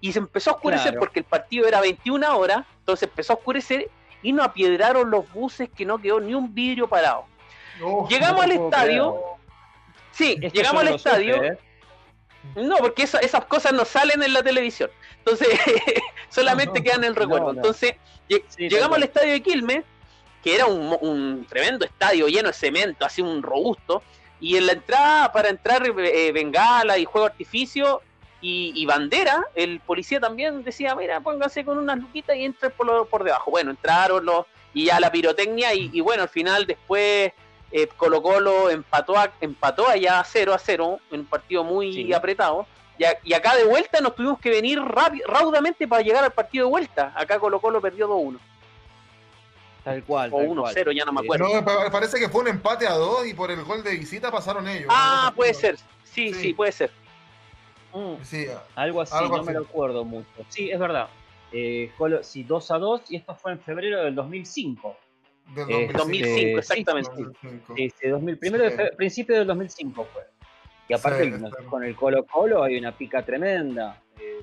[0.00, 3.90] Y se empezó a oscurecer porque el partido era 21 horas, entonces empezó a oscurecer
[4.22, 7.26] y nos apiedraron los buses que no quedó ni un vidrio parado.
[8.08, 9.20] llegamos al estadio.
[10.12, 11.42] Sí, llegamos al estadio.
[11.42, 11.58] ¿eh?
[12.56, 14.90] No, porque esas cosas no salen en la televisión.
[15.18, 15.48] Entonces,
[16.28, 17.52] solamente quedan en el recuerdo.
[17.52, 17.94] Entonces,
[18.56, 19.84] llegamos al estadio de Quilmes,
[20.42, 24.02] que era un, tremendo estadio lleno de cemento, así un robusto.
[24.40, 28.02] Y en la entrada, para entrar eh, bengala y juego artificio,
[28.40, 33.24] y, Bandera, el policía también decía, mira, pónganse con unas luquitas y entren por, por
[33.24, 33.50] debajo.
[33.50, 37.32] Bueno, entraron los, y ya la pirotecnia y, bueno, al final después
[37.70, 42.66] eh, Colo Colo empató, empató allá 0 a 0 en un partido muy apretado.
[43.24, 47.12] Y, acá de vuelta nos tuvimos que venir raudamente para llegar al partido de vuelta.
[47.14, 48.38] Acá Colo Colo perdió 2-1.
[49.84, 50.30] Tal cual.
[50.32, 51.48] O 1-0, ya no me acuerdo.
[51.48, 54.68] No, parece que fue un empate a 2 y por el gol de visita pasaron
[54.68, 54.88] ellos.
[54.90, 55.76] Ah, puede ser.
[56.04, 56.90] Sí, sí, puede ser.
[57.92, 58.16] Mm.
[58.74, 60.28] algo así, no me lo acuerdo mucho.
[60.48, 61.08] Sí, es verdad.
[61.52, 61.90] Eh,
[62.22, 64.96] sí, 2 a 2 y esto fue en febrero del 2005.
[65.54, 67.10] Del 2005, exactamente.
[67.74, 70.22] Sí, sí, 2000, primero de principio del 2005 fue.
[70.88, 71.32] Y aparte
[71.68, 74.00] con el Colo Colo hay una pica tremenda.
[74.18, 74.42] Eh,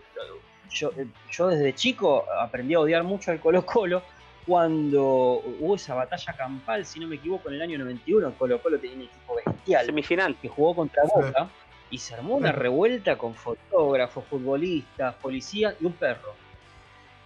[0.70, 4.04] yo, eh, yo desde chico aprendí a odiar mucho al Colo Colo
[4.46, 8.80] cuando hubo esa batalla campal, si no me equivoco, en el año 91, Colo Colo
[8.80, 9.86] tenía un equipo bestial.
[9.86, 10.36] Semifinal.
[10.40, 11.50] Que jugó contra Boca
[11.90, 16.36] y se armó una revuelta con fotógrafos, futbolistas, policías y un perro.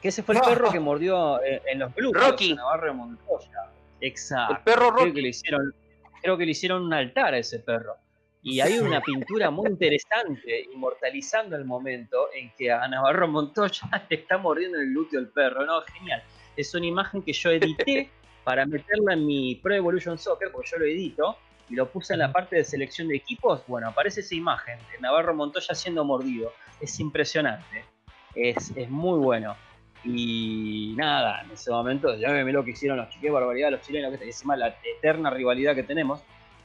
[0.01, 2.13] Que ese fue el perro que mordió eh, en, los Blues.
[2.13, 2.53] Rocky.
[2.53, 3.69] Navarro Montoya.
[3.99, 4.55] Exacto.
[4.55, 5.03] El perro Rocky.
[5.03, 5.75] Creo que, le hicieron,
[6.21, 7.95] creo que le hicieron un altar a ese perro.
[8.41, 14.15] Y hay una pintura muy interesante, inmortalizando el momento en que a Navarro Montoya le
[14.15, 15.65] está mordiendo el glúteo el perro.
[15.65, 16.23] No, genial.
[16.55, 18.09] Es una imagen que yo edité
[18.45, 21.37] para meterla en mi Pro Evolution Soccer, porque yo lo edito,
[21.69, 24.99] y lo puse en la parte de selección de equipos, bueno, aparece esa imagen de
[24.99, 26.51] Navarro Montoya siendo mordido.
[26.81, 27.85] Es impresionante.
[28.33, 29.55] Es, es muy bueno.
[30.03, 34.17] Y nada, en ese momento, ya me lo que hicieron los chiques, barbaridad, los chilenos,
[34.17, 36.21] que encima la eterna rivalidad que tenemos.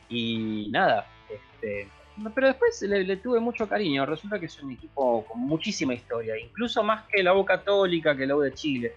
[0.08, 1.88] Y nada, este,
[2.34, 4.06] pero después le, tuve mucho cariño.
[4.06, 8.26] Resulta que es un equipo con muchísima historia, incluso más que la U Católica, que
[8.26, 8.94] la U de Chile.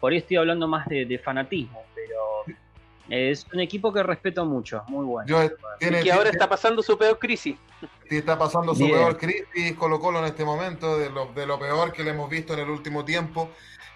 [0.00, 2.12] Por ahí estoy hablando más de fanatismo, pero
[3.08, 5.50] es un equipo que respeto mucho, muy bueno.
[5.80, 7.56] y que ahora está pasando su peor crisis.
[8.18, 11.92] Está pasando su peor crisis Colo Colo en este momento, de lo, de lo peor
[11.92, 13.50] que le hemos visto en el último tiempo.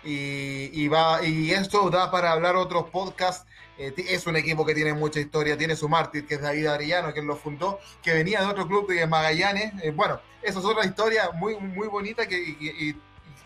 [0.04, 3.46] Y, y, va, y esto da para hablar otros podcasts.
[3.78, 7.12] Eh, es un equipo que tiene mucha historia, tiene su mártir, que es David Arellano,
[7.12, 9.72] quien lo fundó, que venía de otro club de Magallanes.
[9.82, 12.96] Eh, bueno, esa es otra historia muy, muy bonita que y,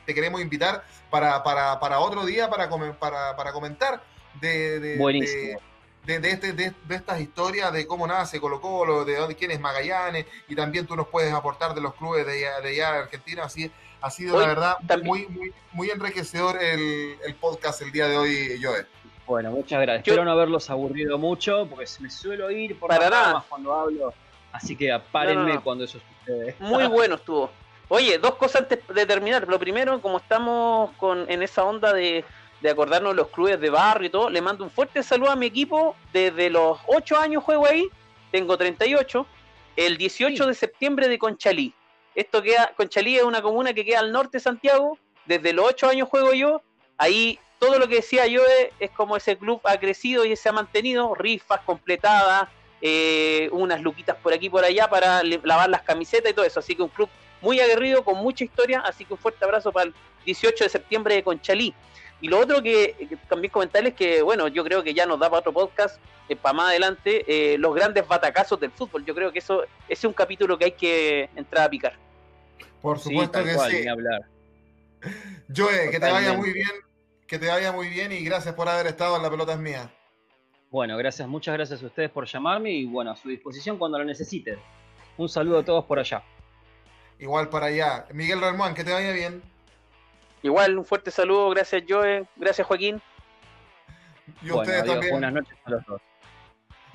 [0.07, 2.69] te queremos invitar para, para, para otro día para,
[2.99, 4.03] para, para comentar
[4.41, 5.59] de, de, de,
[6.07, 10.55] este, de, estas historias de cómo nace Colo Colo, de dónde, quién es Magallanes, y
[10.55, 13.45] también tú nos puedes aportar de los clubes de, de allá de Argentina.
[13.45, 13.71] Así
[14.01, 18.61] ha sido, la verdad, muy, muy, muy enriquecedor el, el, podcast el día de hoy,
[18.63, 18.87] Joe.
[19.27, 20.09] Bueno, muchas gracias.
[20.09, 23.45] Espero no haberlos aburrido mucho, porque me suelo ir por Para nada.
[23.49, 24.13] cuando hablo.
[24.53, 26.57] Así que apárenme cuando eso sucede.
[26.59, 27.51] Muy bueno estuvo.
[27.89, 29.47] Oye, dos cosas antes de terminar.
[29.47, 32.25] Lo primero, como estamos con en esa onda de
[32.61, 35.47] de acordarnos los clubes de barrio y todo, le mando un fuerte saludo a mi
[35.47, 35.97] equipo.
[36.13, 37.89] Desde los 8 años juego ahí,
[38.31, 39.27] tengo 38.
[39.77, 41.75] El 18 de septiembre de Conchalí.
[42.15, 44.99] Esto queda, Conchalí es una comuna que queda al norte de Santiago.
[45.27, 46.63] Desde los 8 años juego yo.
[46.99, 48.43] Ahí todo lo que decía yo
[48.79, 51.15] es, como ese club ha crecido y se ha mantenido.
[51.15, 52.49] Rifas completadas,
[52.83, 56.61] eh, unas luquitas por aquí y por allá para lavar las camisetas y todo eso.
[56.61, 57.09] Así que un club
[57.41, 58.81] muy aguerrido, con mucha historia.
[58.81, 59.95] Así que un fuerte abrazo para el
[60.27, 61.75] 18 de septiembre de Conchalí.
[62.21, 65.41] Y lo otro que, también comentarles que, bueno, yo creo que ya nos da para
[65.41, 69.05] otro podcast, eh, para más adelante, eh, los grandes batacazos del fútbol.
[69.05, 71.95] Yo creo que eso ese es un capítulo que hay que entrar a picar.
[72.83, 73.89] Por supuesto que sí.
[73.89, 74.23] Hablar.
[75.55, 76.69] Joe, que te vaya muy bien,
[77.27, 79.91] que te vaya muy bien y gracias por haber estado en La Pelota es Mía.
[80.71, 84.05] Bueno, gracias, muchas gracias a ustedes por llamarme y bueno, a su disposición cuando lo
[84.05, 84.59] necesiten.
[85.17, 86.23] Un saludo a todos por allá.
[87.19, 88.07] Igual para allá.
[88.13, 89.43] Miguel Ramón, que te vaya bien.
[90.43, 93.03] Igual, un fuerte saludo, gracias Joe, gracias Joaquín.
[94.43, 95.13] Y ustedes también.
[95.13, 96.01] Buenas noches a los dos.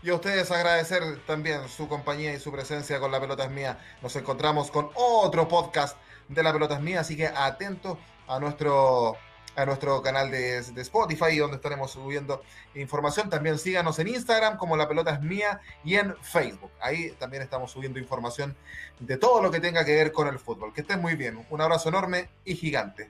[0.02, 3.80] Y a ustedes agradecer también su compañía y su presencia con La Pelota es Mía.
[4.04, 9.18] Nos encontramos con otro podcast de La Pelota es Mía, así que atentos a nuestro,
[9.56, 12.43] a nuestro canal de, de, Spotify, donde estaremos subiendo
[12.76, 13.32] información.
[13.32, 16.72] También síganos en Instagram como La Pelota es Mía y en Facebook.
[16.80, 18.56] Ahí también estamos subiendo información
[19.00, 20.72] de todo lo que tenga que ver con el fútbol.
[20.72, 21.43] Que estén muy bien.
[21.50, 23.10] Un abrazo enorme y gigante.